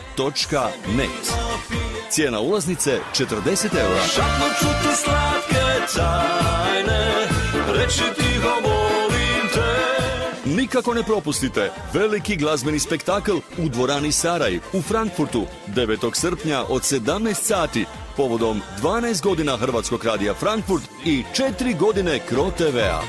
[2.11, 4.03] Cijena ulaznice 40 eura.
[4.15, 7.29] Šapno ću ti slatke tajne
[7.69, 15.47] Reći ti volim te Nikako ne propustite veliki glazbeni spektakl u dvorani Saraj u Frankfurtu
[15.69, 16.15] 9.
[16.15, 17.85] srpnja od 17 sati
[18.17, 23.01] povodom 12 godina Hrvatskog radija Frankfurt i 4 godine Kro TV-a.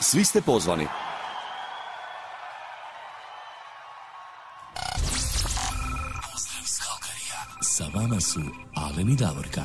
[0.00, 1.03] Svi ste pozvani.
[7.76, 8.40] Sa vama su
[8.74, 9.62] Alen i Davorka.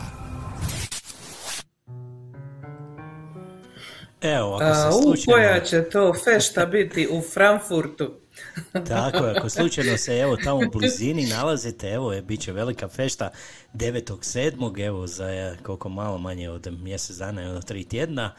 [4.21, 5.35] Evo, ako se u, slučajno...
[5.35, 8.11] koja će to fešta biti u Frankfurtu?
[8.87, 12.87] Tako je, ako slučajno se evo tamo u blizini nalazite, evo je, bit će velika
[12.87, 13.29] fešta
[13.73, 14.85] 9.7.
[14.85, 18.35] evo za e, koliko malo manje od mjesec dana, jedno tri tjedna.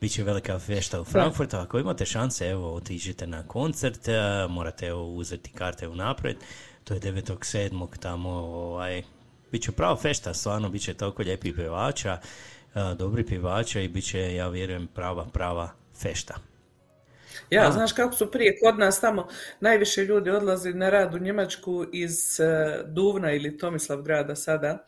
[0.00, 4.12] Biće velika fešta u Frankfurtu, ako imate šanse, evo, otiđite na koncert, e,
[4.48, 6.36] morate evo, uzeti karte unaprijed,
[6.84, 7.98] to je 9.7.
[7.98, 9.02] tamo, ovaj,
[9.52, 12.18] bit će prava fešta, stvarno, bit će toliko lijepih pevača,
[12.74, 15.70] e, dobri pevača i bit će, ja vjerujem, prava, prava
[16.02, 16.34] fešta.
[17.50, 17.72] Ja, A.
[17.72, 19.28] znaš kako su prije kod nas tamo
[19.60, 24.84] najviše ljudi odlazili na rad u Njemačku iz e, Duvna ili Tomislavgrada sada,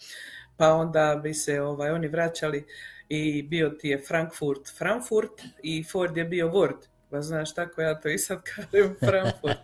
[0.56, 2.66] pa onda bi se ovaj, oni vraćali
[3.08, 6.93] i bio ti je Frankfurt, Frankfurt i Ford je bio Word.
[7.14, 9.58] Pa znaš, tako ja to i sad kažem Frankfurt.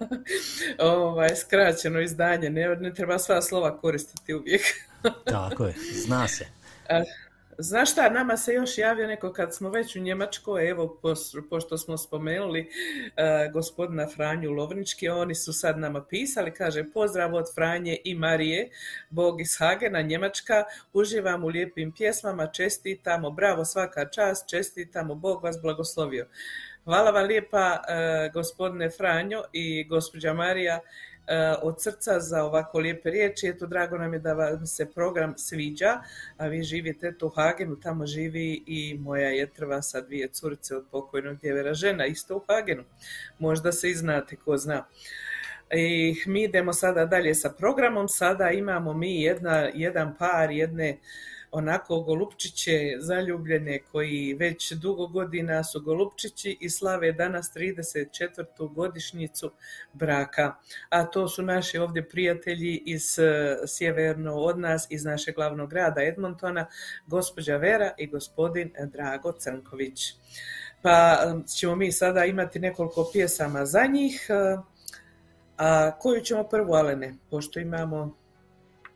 [0.78, 4.62] ovaj, skraćeno izdanje, ne, ne treba sva slova koristiti uvijek.
[5.24, 5.74] Tako je,
[6.06, 6.46] zna se.
[7.58, 11.00] Znaš šta, nama se još javio neko kad smo već u Njemačkoj, evo,
[11.50, 12.70] pošto smo spomenuli
[13.16, 18.70] e, gospodina Franju Lovnički, oni su sad nama pisali, kaže, pozdrav od Franje i Marije,
[19.10, 25.56] Bog iz Hagena, Njemačka, uživam u lijepim pjesmama, čestitamo, bravo, svaka čast, čestitamo, Bog vas
[25.62, 26.26] blagoslovio.
[26.84, 30.80] Hvala vam lijepa, e, gospodine Franjo i gospođa Marija,
[31.62, 33.48] od srca za ovako lijepe riječi.
[33.48, 36.00] Eto, drago nam je da vam se program sviđa,
[36.36, 40.84] a vi živite eto u Hagenu, tamo živi i moja jetrva sa dvije curice od
[40.90, 42.84] pokojnog djevera žena, isto u Hagenu.
[43.38, 44.86] Možda se i znate, ko zna.
[45.74, 48.08] I mi idemo sada dalje sa programom.
[48.08, 50.98] Sada imamo mi jedna, jedan par, jedne
[51.56, 58.74] onako golupčiće zaljubljene koji već dugo godina su golupčići i slave danas 34.
[58.74, 59.50] godišnjicu
[59.92, 60.54] braka.
[60.88, 66.02] A to su naši ovdje prijatelji iz e, sjeverno od nas, iz našeg glavnog grada
[66.02, 66.66] Edmontona,
[67.06, 70.14] gospođa Vera i gospodin Drago Crnković.
[70.82, 71.16] Pa
[71.58, 74.26] ćemo mi sada imati nekoliko pjesama za njih.
[74.28, 74.56] E,
[75.56, 77.14] A koju ćemo prvu, Alene?
[77.30, 78.16] Pošto imamo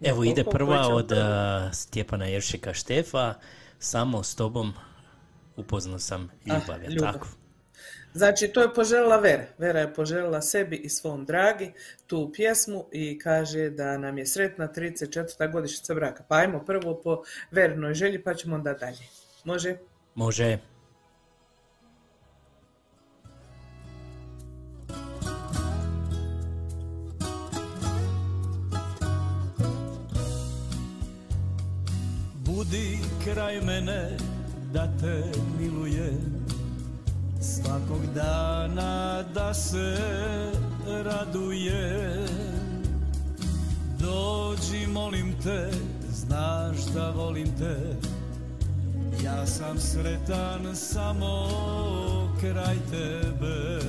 [0.03, 3.35] Evo ide prva od a, Stjepana Jeršika Štefa,
[3.79, 4.73] samo s tobom
[5.57, 7.13] upoznao sam ljubav, je ljubav.
[7.13, 7.29] tako?
[8.13, 9.45] Znači, to je poželjela Vera.
[9.59, 11.73] Vera je poželjela sebi i svom dragi
[12.07, 15.53] tu pjesmu i kaže da nam je sretna 34.
[15.53, 16.25] godišnjica braka.
[16.29, 19.09] Pa ajmo prvo po Verinoj želji, pa ćemo onda dalje.
[19.45, 19.77] Može?
[20.15, 20.59] Može.
[32.61, 34.17] Budi kraj mene
[34.73, 35.23] da te
[35.59, 36.45] milujem.
[37.41, 39.97] Svakog dana da se
[40.87, 42.27] radujem.
[43.99, 45.71] Dođi molim te,
[46.13, 47.77] znaš da volim te.
[49.25, 51.49] Ja sam sretan samo
[52.41, 53.81] kraj tebe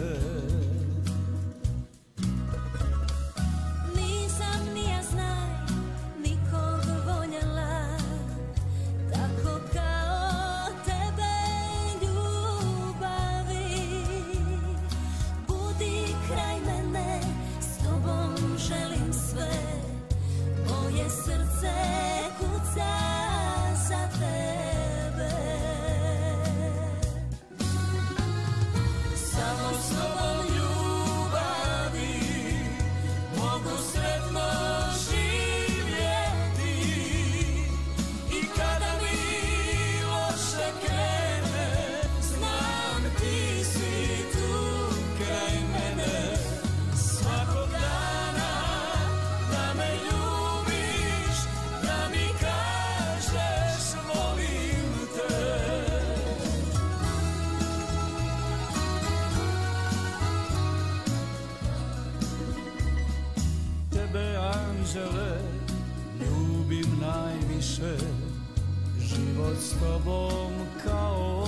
[69.82, 70.54] tobom
[70.84, 71.46] kao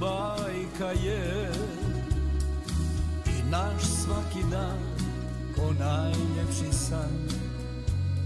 [0.00, 1.50] bajka je.
[3.26, 4.78] I naš svaki dan
[5.56, 7.28] ko najljepši san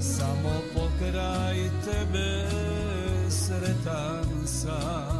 [0.00, 2.48] Samo pokraj tebe
[3.30, 5.11] sretan sam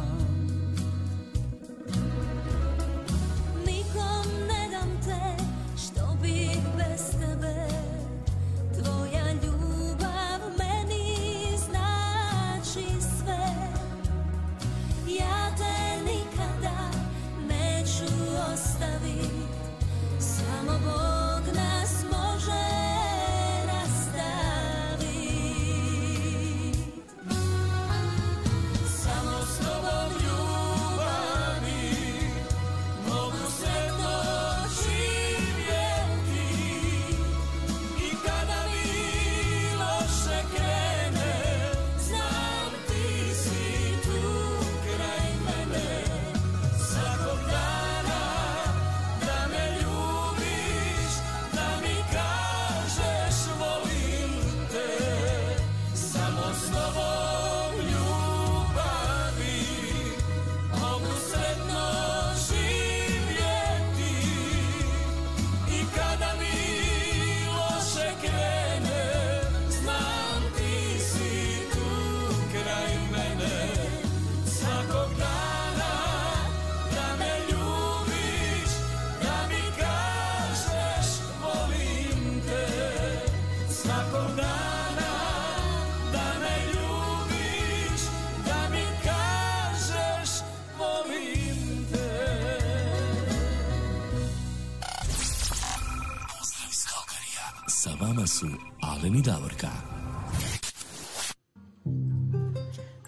[98.39, 98.47] su
[98.81, 99.67] Alen i Davorka.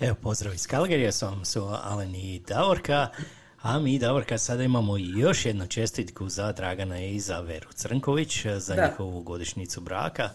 [0.02, 3.08] Evo, pozdrav iz Kalgerija, s vama su Alen i Davorka.
[3.62, 8.76] A mi, Davorka, sada imamo još jednu čestitku za Dragana i za Veru Crnković za
[8.76, 8.88] Da.
[8.88, 10.30] njihovu godišnjicu braka,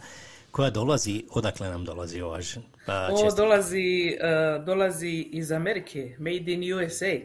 [0.50, 2.40] koja dolazi, odakle nam dolazi ova
[2.86, 7.16] pa, Ovo dolazi, e, dolazi iz Amerike, made in USA.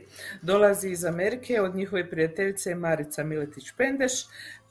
[0.41, 4.25] Dolazi iz Amerike od njihove prijateljice Marica Miletić-Pendeš,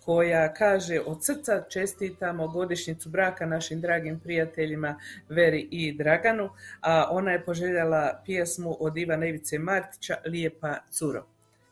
[0.04, 6.50] koja kaže od srca čestitamo godišnjicu braka našim dragim prijateljima Veri i Draganu,
[6.80, 11.26] a ona je poželjela pjesmu od Ivana Ivice Martića Lijepa curo.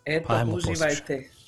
[0.04, 1.14] Eto, Pa uživajte.
[1.14, 1.41] Hajde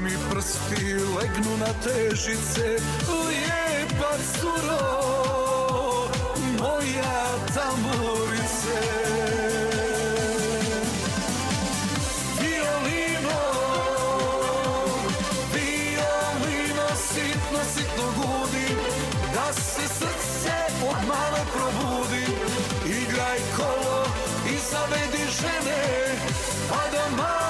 [0.00, 2.76] Mi prsti legnu na težice
[3.28, 6.08] Lijepa curo
[6.58, 8.80] Moja tamburice
[12.40, 13.40] Violino
[15.54, 18.76] Violino sitno, sitno gudi
[19.34, 22.26] Da se srce od male probudi.
[22.86, 24.04] Igraj kolo
[24.46, 26.16] i zavedi žene
[26.68, 27.43] Pa da mala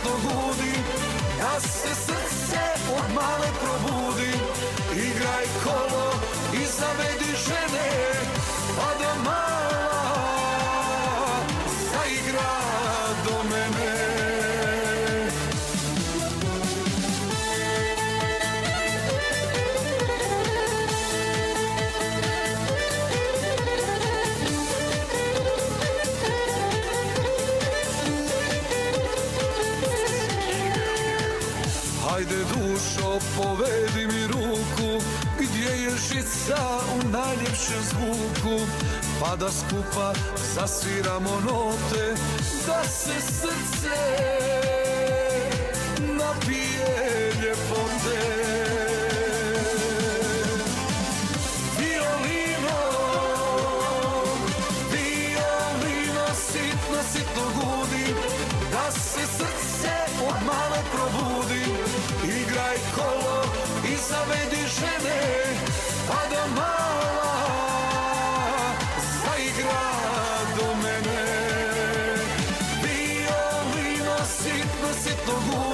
[0.00, 0.72] sitno gudi
[1.38, 2.60] Da se srce
[2.92, 4.32] od male probudi.
[4.92, 6.12] Igraj kolo
[6.52, 7.90] i zavedi žene
[8.76, 9.69] Pa da mala
[39.38, 40.12] Da skupa
[40.54, 42.14] zasviramo note
[42.66, 44.00] Da se srce
[46.00, 48.20] napije ljepote.
[51.78, 52.80] Violino,
[54.92, 58.14] violino sitno, sitno gudi
[58.72, 59.92] Da se srce
[60.28, 61.64] od male probudi.
[62.24, 63.44] Igraj kolo
[63.84, 65.49] i zavedi žene
[75.30, 75.69] sitno, sitno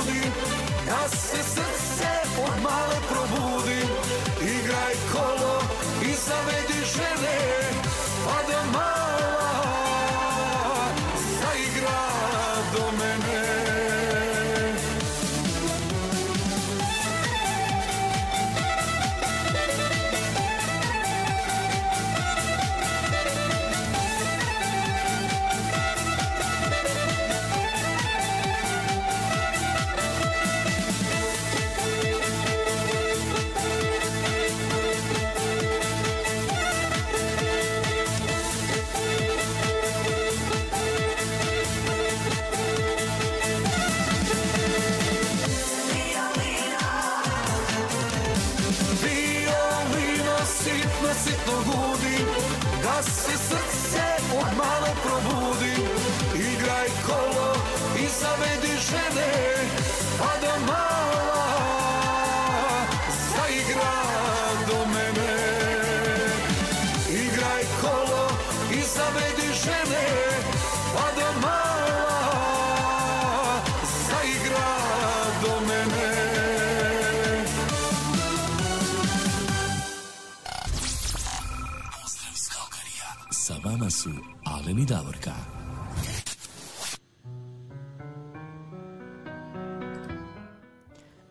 [84.67, 85.31] Alen i Davorka.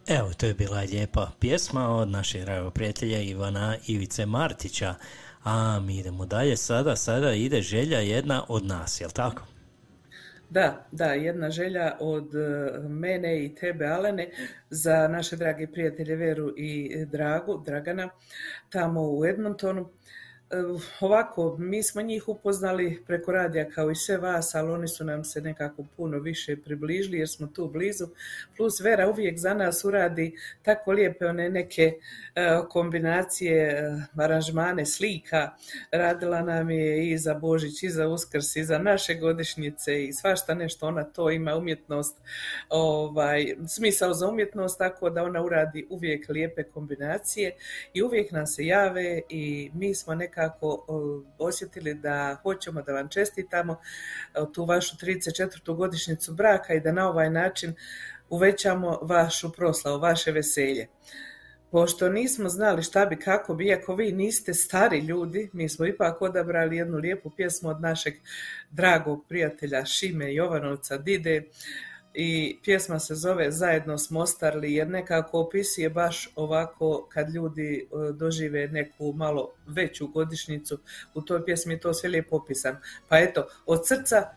[0.07, 4.95] Evo, to je bila lijepa pjesma od našeg dragog prijatelja Ivana Ivice Martića.
[5.43, 9.43] A mi idemo dalje sada, sada ide želja jedna od nas, jel tako?
[10.49, 14.29] Da, da, jedna želja od e, mene i tebe, Alene,
[14.69, 18.09] za naše drage prijatelje Veru i Dragu, Dragana,
[18.69, 19.89] tamo u Edmontonu.
[20.99, 25.23] Ovako, mi smo njih upoznali preko radija kao i sve vas, ali oni su nam
[25.23, 28.07] se nekako puno više približili jer smo tu blizu.
[28.57, 31.93] Plus Vera uvijek za nas uradi tako lijepe one neke
[32.35, 35.49] e, kombinacije, e, aranžmane slika.
[35.91, 40.53] Radila nam je i za Božić, i za Uskrs, i za naše godišnjice i svašta
[40.53, 40.87] nešto.
[40.87, 42.17] Ona to ima umjetnost,
[42.69, 47.55] ovaj, smisao za umjetnost, tako da ona uradi uvijek lijepe kombinacije
[47.93, 53.09] i uvijek nam se jave i mi smo nekako o, osjetili da hoćemo da vam
[53.09, 53.79] čestitamo
[54.35, 55.75] o, tu vašu 34.
[55.75, 57.73] godišnjicu braka i da na ovaj način
[58.29, 60.87] uvećamo vašu proslavu, vaše veselje.
[61.71, 66.21] Pošto nismo znali šta bi, kako bi, iako vi niste stari ljudi, mi smo ipak
[66.21, 68.13] odabrali jednu lijepu pjesmu od našeg
[68.71, 71.43] dragog prijatelja Šime Jovanovca Dide,
[72.15, 78.11] i pjesma se zove Zajedno smo ostarli jer nekako opisuje baš ovako kad ljudi e,
[78.13, 80.79] dožive neku malo veću godišnjicu
[81.13, 82.77] u toj pjesmi je to sve lijepo opisano.
[83.09, 84.29] Pa eto, od srca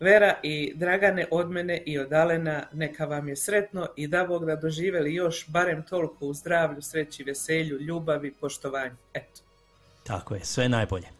[0.00, 4.46] Vera i Dragane od mene i od Alena neka vam je sretno i da Bog
[4.46, 8.96] da doživeli još barem toliko u zdravlju, sreći, veselju, ljubavi, poštovanju.
[9.14, 9.40] Eto.
[10.02, 11.19] Tako je, sve najbolje.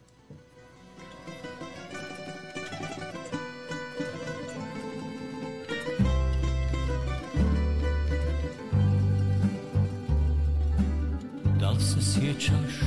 [11.81, 12.79] Se sjećaš,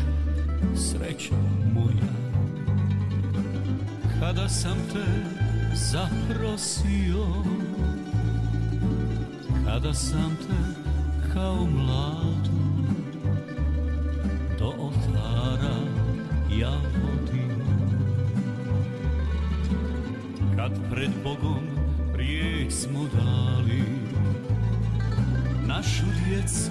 [0.76, 1.34] srećo
[1.74, 2.12] moja,
[4.20, 5.04] kada sam te
[5.74, 7.26] zaprosio,
[9.66, 10.84] kada sam te
[11.32, 12.64] kao mladu
[14.58, 15.76] do oltara
[16.60, 17.64] ja vodio.
[20.56, 21.64] Kad pred Bogom
[22.16, 23.82] riječ smo dali,
[25.66, 26.70] našu djecu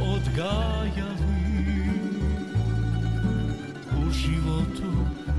[0.00, 1.23] odgajali
[4.18, 4.92] životu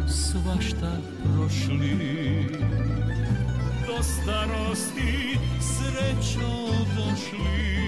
[0.08, 2.48] svašta prošli.
[3.88, 6.50] Do starosti srećo
[6.96, 7.86] došli.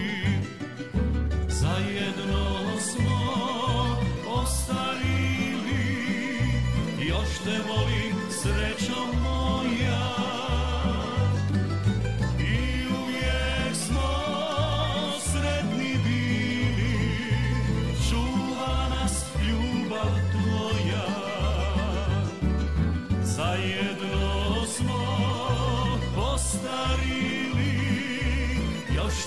[1.50, 2.46] Zajedno
[2.80, 3.20] smo
[4.28, 5.78] ostarili.
[7.10, 9.57] Još te volim srećo moja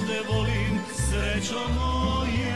[0.06, 2.49] te volim srećo moja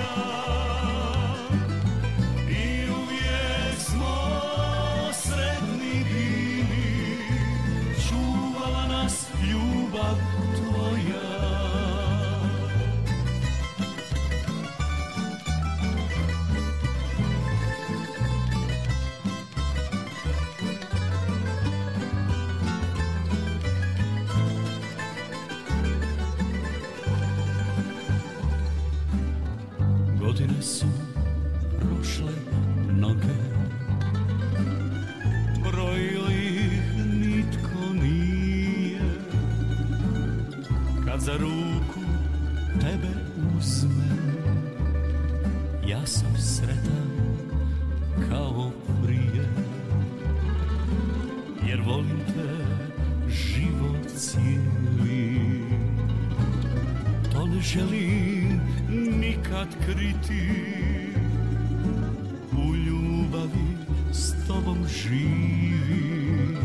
[59.75, 61.15] nikad kriti.
[62.53, 63.77] U ljubavi
[64.13, 66.59] s tobom živit.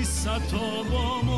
[0.00, 1.31] I sa tobom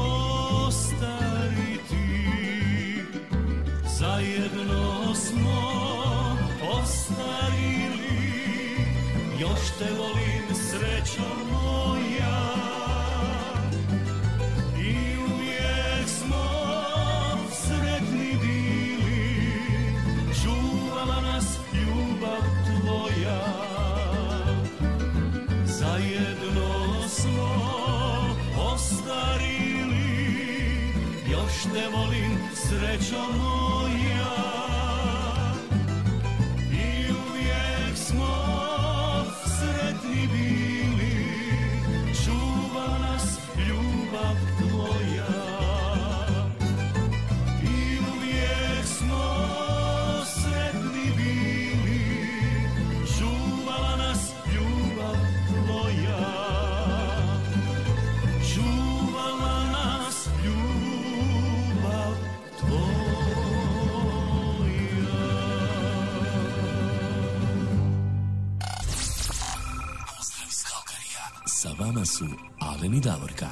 [72.19, 72.25] su
[72.61, 73.47] Alen i Davorka.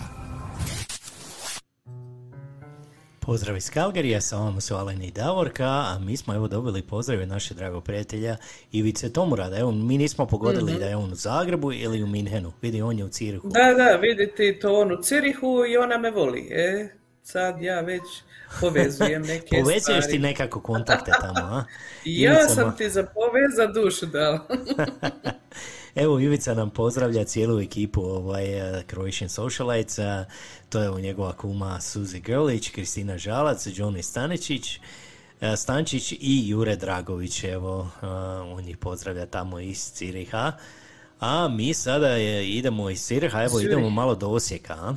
[3.21, 7.27] Pozdrav iz Kalgarija, sa vama su Alen i Davorka, a mi smo evo dobili pozdrave
[7.27, 8.37] našeg dragog prijatelja
[8.73, 9.59] Ivice Tomurada.
[9.59, 10.81] Evo, mi nismo pogodili Mhm.
[10.81, 12.53] da je on u Zagrebu ili u Minhenu.
[12.63, 13.49] Vidi, on je u Cirihu.
[13.49, 16.49] Da, da, vidite to on u Cirihu i ona me voli.
[16.51, 16.89] E,
[17.23, 18.03] sad ja već
[18.61, 20.11] povezujem neke Povezuješ stvari.
[20.11, 21.65] ti nekako kontakte tamo, a?
[22.05, 24.47] Ja Ivica sam ti za poveza dušu dala.
[25.95, 30.25] Evo, Ivica nam pozdravlja cijelu ekipu ovaj, eh, Croatian Socialites, eh,
[30.69, 34.81] to je u njegova kuma Suzi Grlić, Kristina Žalac, Johnny Staničić,
[35.41, 37.91] eh, Stančić i Jure Dragović, evo,
[38.57, 40.53] on ih pozdravlja tamo iz Ciriha.
[41.21, 43.73] A mi sada je, idemo iz Ciriha, evo Zurich.
[43.73, 44.95] idemo malo do Osijeka, a?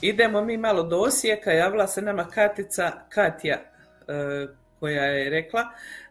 [0.00, 3.58] Idemo mi malo do Osijeka, javila se nama Katica Katja,
[4.80, 5.64] koja je rekla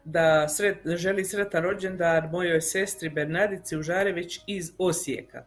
[0.04, 5.44] da sret, želi sretan rođendan mojoj sestri Bernardici Užarević iz Osijeka.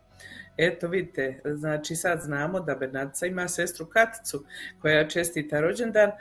[0.57, 4.45] Eto vidite, znači sad znamo da Bernardica ima sestru Katicu
[4.81, 6.11] koja čestita rođendan,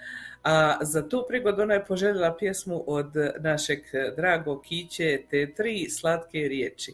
[0.42, 3.78] a za tu prigodu ona je poželjela pjesmu od našeg
[4.16, 6.92] dragog Kiće te tri slatke riječi.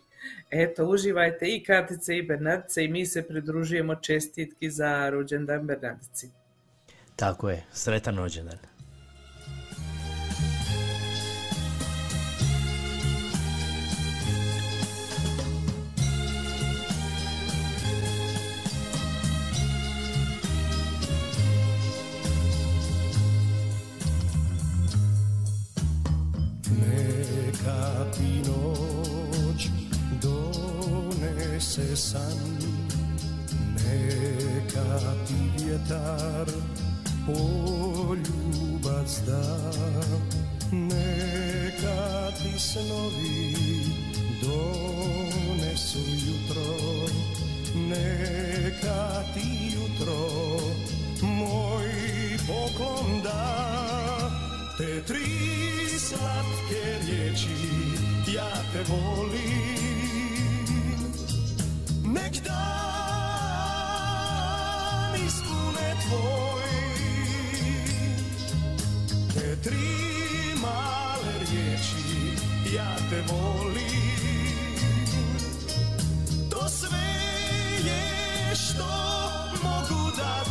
[0.51, 6.31] Eto, uživajte i Katice i Bernardice i mi se pridružujemo čestitki za rođendan Bernardici.
[7.17, 8.59] Tako je, sretan rođendan.
[26.81, 29.69] Neka ti noć
[30.23, 32.39] donese san.
[33.75, 36.47] Neka ti vjetar
[37.27, 39.45] poljubac da.
[40.73, 43.57] Neka ti snovi
[44.43, 46.73] donesu jutro.
[47.75, 50.23] Neka ti jutro
[51.23, 51.93] moj
[52.47, 53.45] poklon da.
[54.79, 55.72] Te tri
[56.13, 57.57] slatke riječi
[58.35, 60.53] ja te volim.
[62.05, 63.55] Nek dan
[65.27, 66.63] ispune tvoj.
[69.35, 69.89] Te tri
[70.63, 72.37] male riječi
[72.77, 74.73] ja te volim.
[76.51, 77.09] To sve
[77.85, 78.93] je što
[79.63, 80.42] mogu da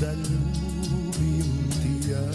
[0.00, 2.30] da ljubim ti ja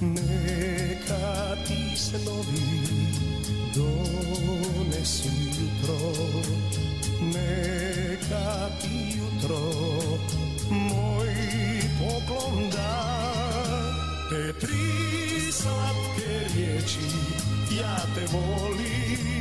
[0.00, 2.82] Neka ti snovi
[3.74, 6.12] donesu jutro.
[7.20, 9.72] Neka ti jutro
[10.70, 11.34] moj
[11.98, 13.32] poklon da
[14.30, 16.98] Te tri slatke riječi
[17.80, 19.31] ja te volim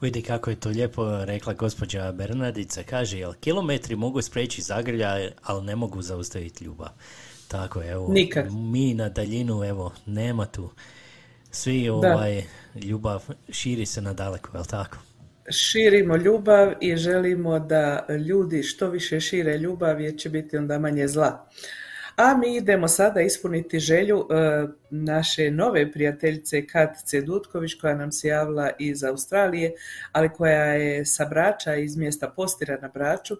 [0.00, 5.66] Vidi kako je to lijepo rekla gospođa Bernardica, kaže, jel kilometri mogu spreći zagrlja, ali
[5.66, 6.88] ne mogu zaustaviti ljubav.
[7.48, 8.08] Tako je, evo.
[8.12, 8.52] Nikad.
[8.52, 10.70] Mi na daljinu, evo, nema tu.
[11.50, 11.92] Svi Da.
[11.92, 12.42] ovaj,
[12.84, 14.98] ljubav širi se na daleko, jel tako?
[15.50, 21.08] Širimo ljubav i želimo da ljudi što više šire ljubav jer će biti onda manje
[21.08, 21.48] zla.
[22.18, 28.28] A mi idemo sada ispuniti želju e, naše nove prijateljice Katice Dutković koja nam se
[28.28, 29.72] javila iz Australije,
[30.12, 33.36] ali koja je sa Brača iz mjesta Postira na Braču.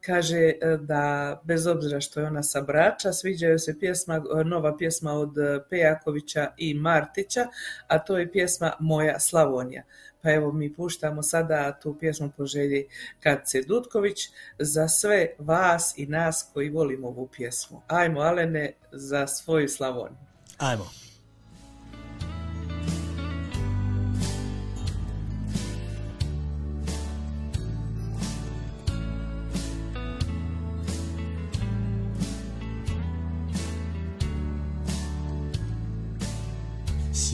[0.00, 4.44] Kaže e, da bez obzira što je ona sa Brača, sviđa joj se pjesma, e,
[4.44, 5.34] nova pjesma od
[5.70, 7.46] Pejakovića i Martića,
[7.86, 9.82] a to je pjesma Moja Slavonija.
[10.26, 12.88] Pa evo mi puštamo sada tu pjesmu po želji
[13.20, 14.18] Katice Dutković
[14.58, 17.82] za sve vas i nas koji volimo ovu pjesmu.
[17.86, 20.18] Ajmo Alene za svoju Slavoniju.
[20.58, 20.90] Ajmo.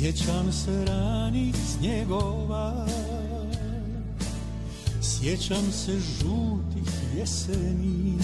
[0.02, 2.86] Sjećam se ranih snjegova.
[5.02, 8.18] Sjećam se žutih jeseni.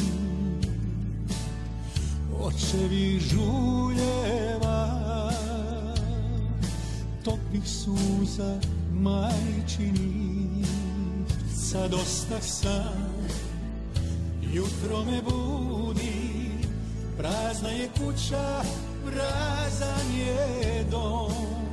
[2.40, 4.90] Očevih žuljeva
[7.24, 8.60] Topih suza
[8.92, 10.66] majčinih
[11.54, 13.18] Sad ostah sam
[14.52, 16.50] Jutro me budi
[17.18, 18.62] Prazna je kuća
[19.04, 21.67] Prazan je dom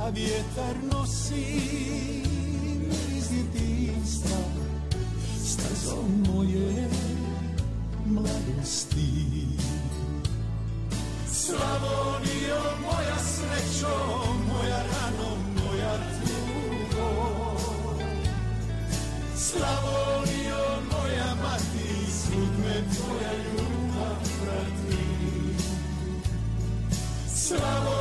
[0.00, 1.44] A vjetar nosi
[2.88, 4.38] Miris djetinstva
[5.44, 6.88] Stazom moje
[8.06, 9.46] mladosti.
[11.32, 13.96] Slavonijo moja srećo
[14.52, 17.56] Moja rano, moja tugo
[19.36, 24.98] Slavonijo moja mati Svud me tvoja ljubav prati
[27.34, 27.99] Slavonijo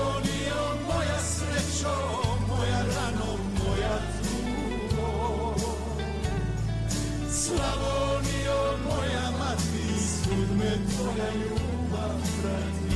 [10.99, 12.09] Tvoja ljubav
[12.41, 12.89] prati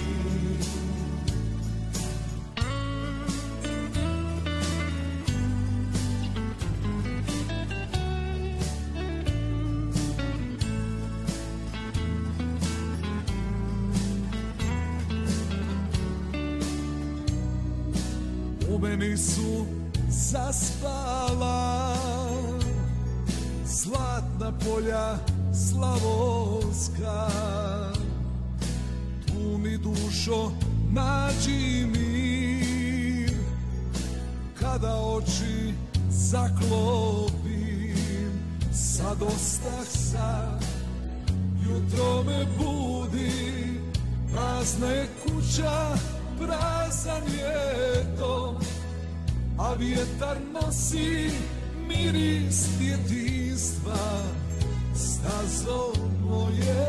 [18.82, 19.66] meni su
[20.10, 21.96] zaspala
[23.66, 25.18] Zlatna polja
[25.54, 27.43] slavonska
[30.26, 30.52] dušo
[30.92, 33.32] nađi mir.
[34.60, 35.74] Kada oči
[36.10, 37.94] zaklopim
[38.74, 40.60] Sad ostah sam
[41.64, 43.82] Jutro me budi.
[44.34, 45.98] Prazna je kuća
[46.38, 48.56] Prazan je dom
[49.58, 51.30] A vjetar nosi
[51.88, 54.24] Miris djetinstva
[54.96, 56.83] Stazom moje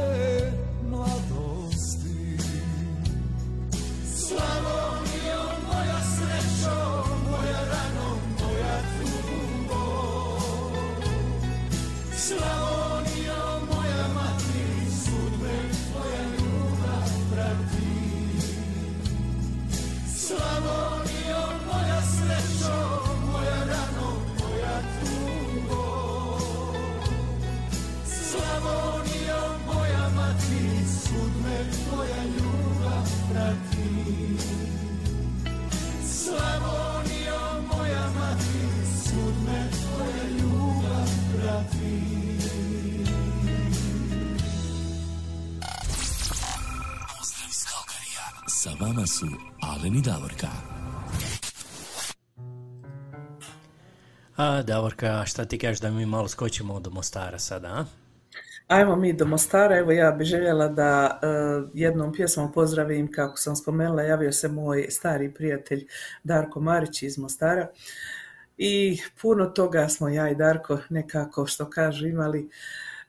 [54.63, 57.85] Davorka, šta ti kažeš da mi malo skočimo do Mostara sada, a?
[58.67, 61.27] Ajmo mi do Mostara, evo ja bih željela da e,
[61.75, 65.87] jednom pjesmom pozdravim, kako sam spomenula, javio se moj stari prijatelj
[66.25, 67.69] Darko Marić iz Mostara
[68.57, 72.49] i puno toga smo ja i Darko nekako, što kažu, imali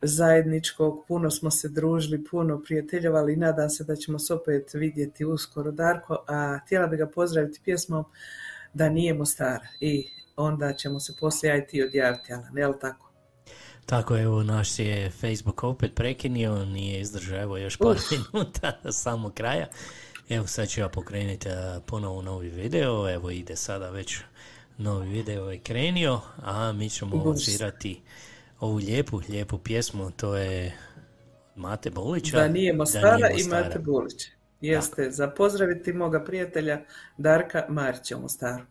[0.02, 5.26] zajedničkog, puno smo se družili, puno prijateljovali i nadam se da ćemo se opet vidjeti
[5.26, 8.06] uskoro Darko, a htjela bih ga pozdraviti pjesmom
[8.74, 13.12] da nije Mostara i onda ćemo se poslije ja i ti odjaviti, Alan, jel tako?
[13.86, 18.12] Tako evo, naš je Facebook opet prekinio, nije izdržao evo još par Uf.
[18.12, 19.68] minuta do samog kraja.
[20.30, 21.50] Evo sad ću ja pokrenuti
[21.86, 24.20] ponovo novi video, evo ide sada već
[24.78, 28.02] novi video je krenio, a mi ćemo odsvirati
[28.60, 30.78] ovu lijepu, lijepu pjesmu, to je
[31.56, 32.38] Mate Bolića.
[32.38, 33.64] Da nije Mostara i Mostara.
[33.64, 34.26] Mate Bulić.
[34.62, 36.82] Jeste, za pozdraviti moga prijatelja
[37.18, 38.64] Darka Marića u Mostaru.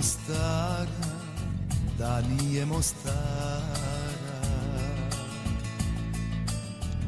[0.00, 0.86] Mostara,
[1.98, 4.40] da nije Mostara.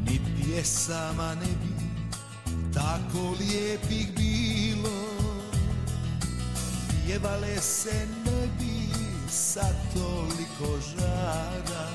[0.04, 1.74] Ni pjesama ne bi
[2.74, 5.06] tako lijepih bilo.
[6.90, 8.88] Pjevale se ne bi
[9.30, 11.88] sa toliko žara.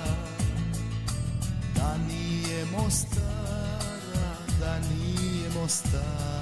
[1.75, 6.36] Da nije Mostara, da nije Mostara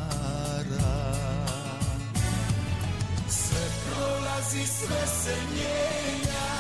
[4.55, 6.54] prolazi, sve se mijenja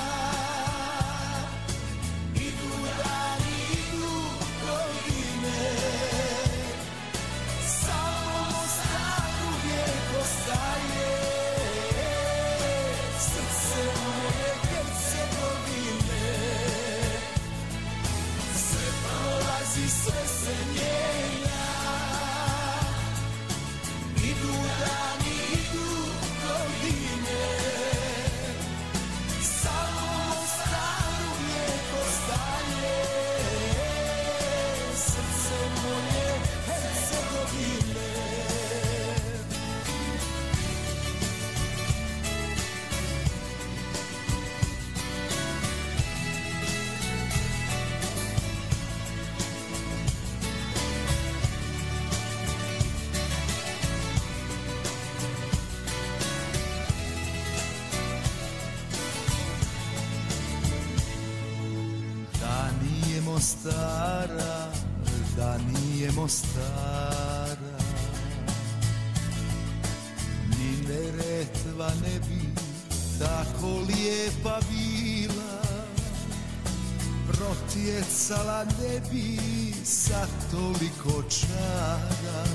[78.27, 79.37] Protjecala ne bi
[79.85, 82.45] sa toliko čara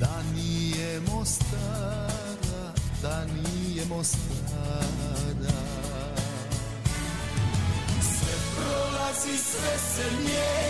[0.00, 2.72] Da nije Mostara,
[3.02, 5.58] da nije Mostara.
[8.02, 10.63] Sve prolazi, sve se mijenja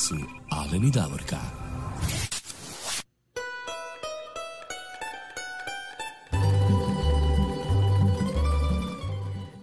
[0.00, 0.14] su
[0.50, 1.36] Alen i Davorka.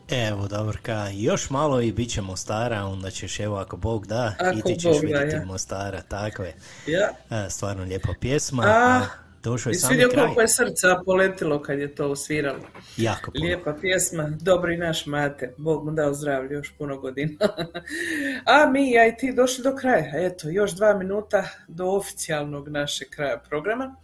[0.10, 4.60] Evo, Davorka, još malo i bit će Mostara, onda ćeš, evo, ako Bog da, Ako
[4.60, 5.46] i ti ćeš Bog da, vidjeti ja.
[5.46, 6.56] Mostara, tako je.
[6.88, 7.38] Ja.
[7.38, 8.64] E, stvarno lijepa pjesma.
[8.64, 10.24] A, a došao je sami vidio kraj.
[10.24, 12.60] koliko je srca poletilo kad je to sviralo?
[12.98, 13.45] Jako puno.
[13.45, 17.38] Lijepa pjesma, dobri naš mate, Bog mu dao zdravlje još puno godina.
[18.53, 23.10] A mi, ja i ti došli do kraja, eto, još dva minuta do oficijalnog našeg
[23.10, 23.95] kraja programa.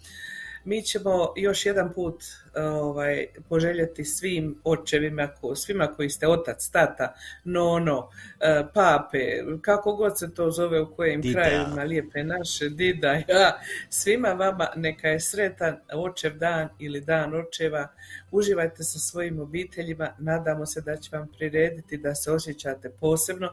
[0.66, 2.24] Mi ćemo još jedan put
[2.56, 8.10] ovaj, poželjeti svim očevima, svima koji ste otac, tata, nono,
[8.40, 11.34] eh, pape, kako god se to zove u kojim Dida.
[11.34, 13.60] krajevima lijepe naše, dida, ja,
[13.90, 17.88] svima vama neka je sretan očev dan ili dan očeva,
[18.32, 23.50] uživajte sa svojim obiteljima, nadamo se da će vam prirediti da se osjećate posebno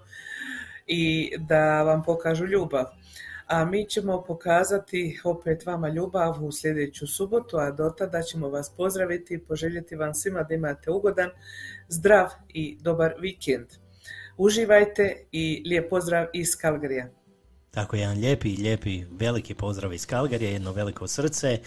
[0.86, 2.84] i da vam pokažu ljubav.
[3.50, 8.72] A mi ćemo pokazati opet vama ljubav u sljedeću subotu, a do tada ćemo vas
[8.76, 11.30] pozdraviti i poželjeti vam svima da imate ugodan,
[11.88, 13.66] zdrav i dobar vikend.
[14.36, 17.08] Uživajte i lijep pozdrav iz Kalgarija.
[17.70, 21.58] Tako jedan lijepi, lijepi, veliki pozdrav iz Kalgarija, jedno veliko srce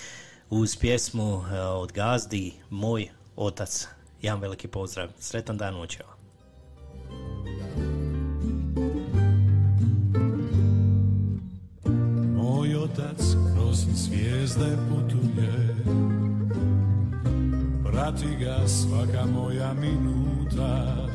[0.50, 3.88] uz pjesmu e, od Gazdi, Moj otac.
[4.22, 5.10] Jedan veliki pozdrav.
[5.20, 6.13] Sretan dan očeva.
[13.94, 15.76] Zvijezde putuje
[17.84, 21.08] Prati ga svaka moja minuta.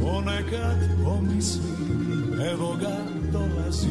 [0.00, 2.96] Ponekad pomislim, evo ga
[3.32, 3.88] dolazi.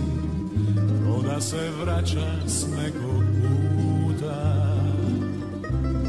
[1.05, 3.23] Ko se vraća s nekog
[3.75, 4.65] puta.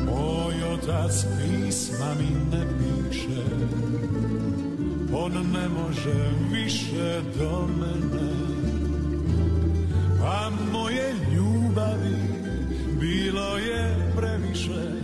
[0.06, 3.42] Moj otac pisma mi ne piše.
[5.14, 8.59] On ne može više do mene
[10.24, 12.16] A moje ljubavi
[13.00, 15.00] bilo je previše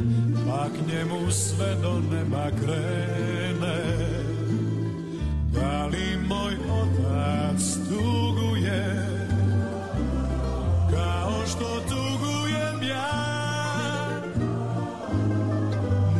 [0.47, 3.83] Pa k njemu sve do neba krene.
[5.55, 9.07] Da li moj otac tuguje?
[10.91, 13.13] Kao što tugujem ja.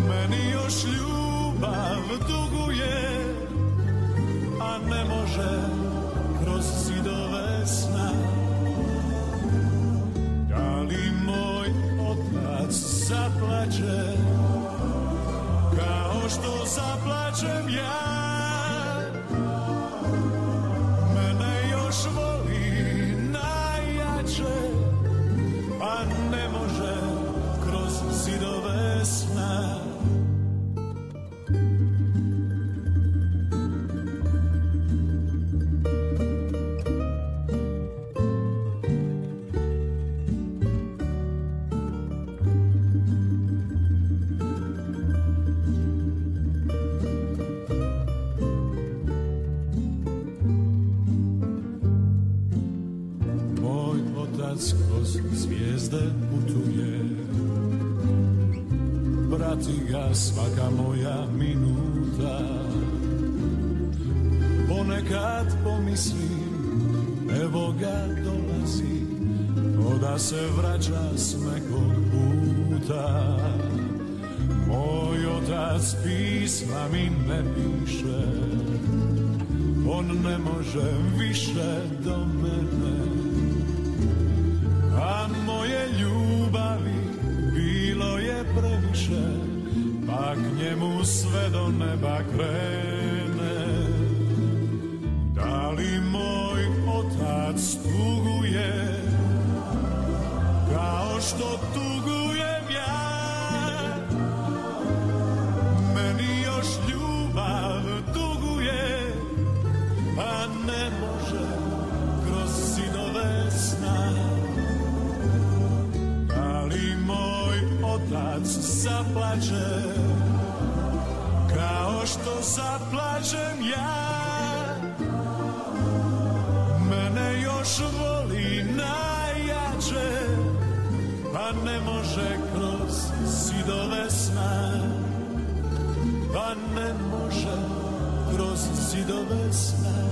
[0.09, 3.35] Meni još ljubav duguje
[4.61, 5.61] A ne može
[6.43, 7.67] kroz zidove
[13.71, 14.17] zaplače
[15.77, 18.26] Kao što zaplačem ja
[70.27, 73.37] se vraća s nekog puta.
[74.67, 78.23] Moj otac pisma mi ne piše
[79.91, 83.16] On ne može više do mene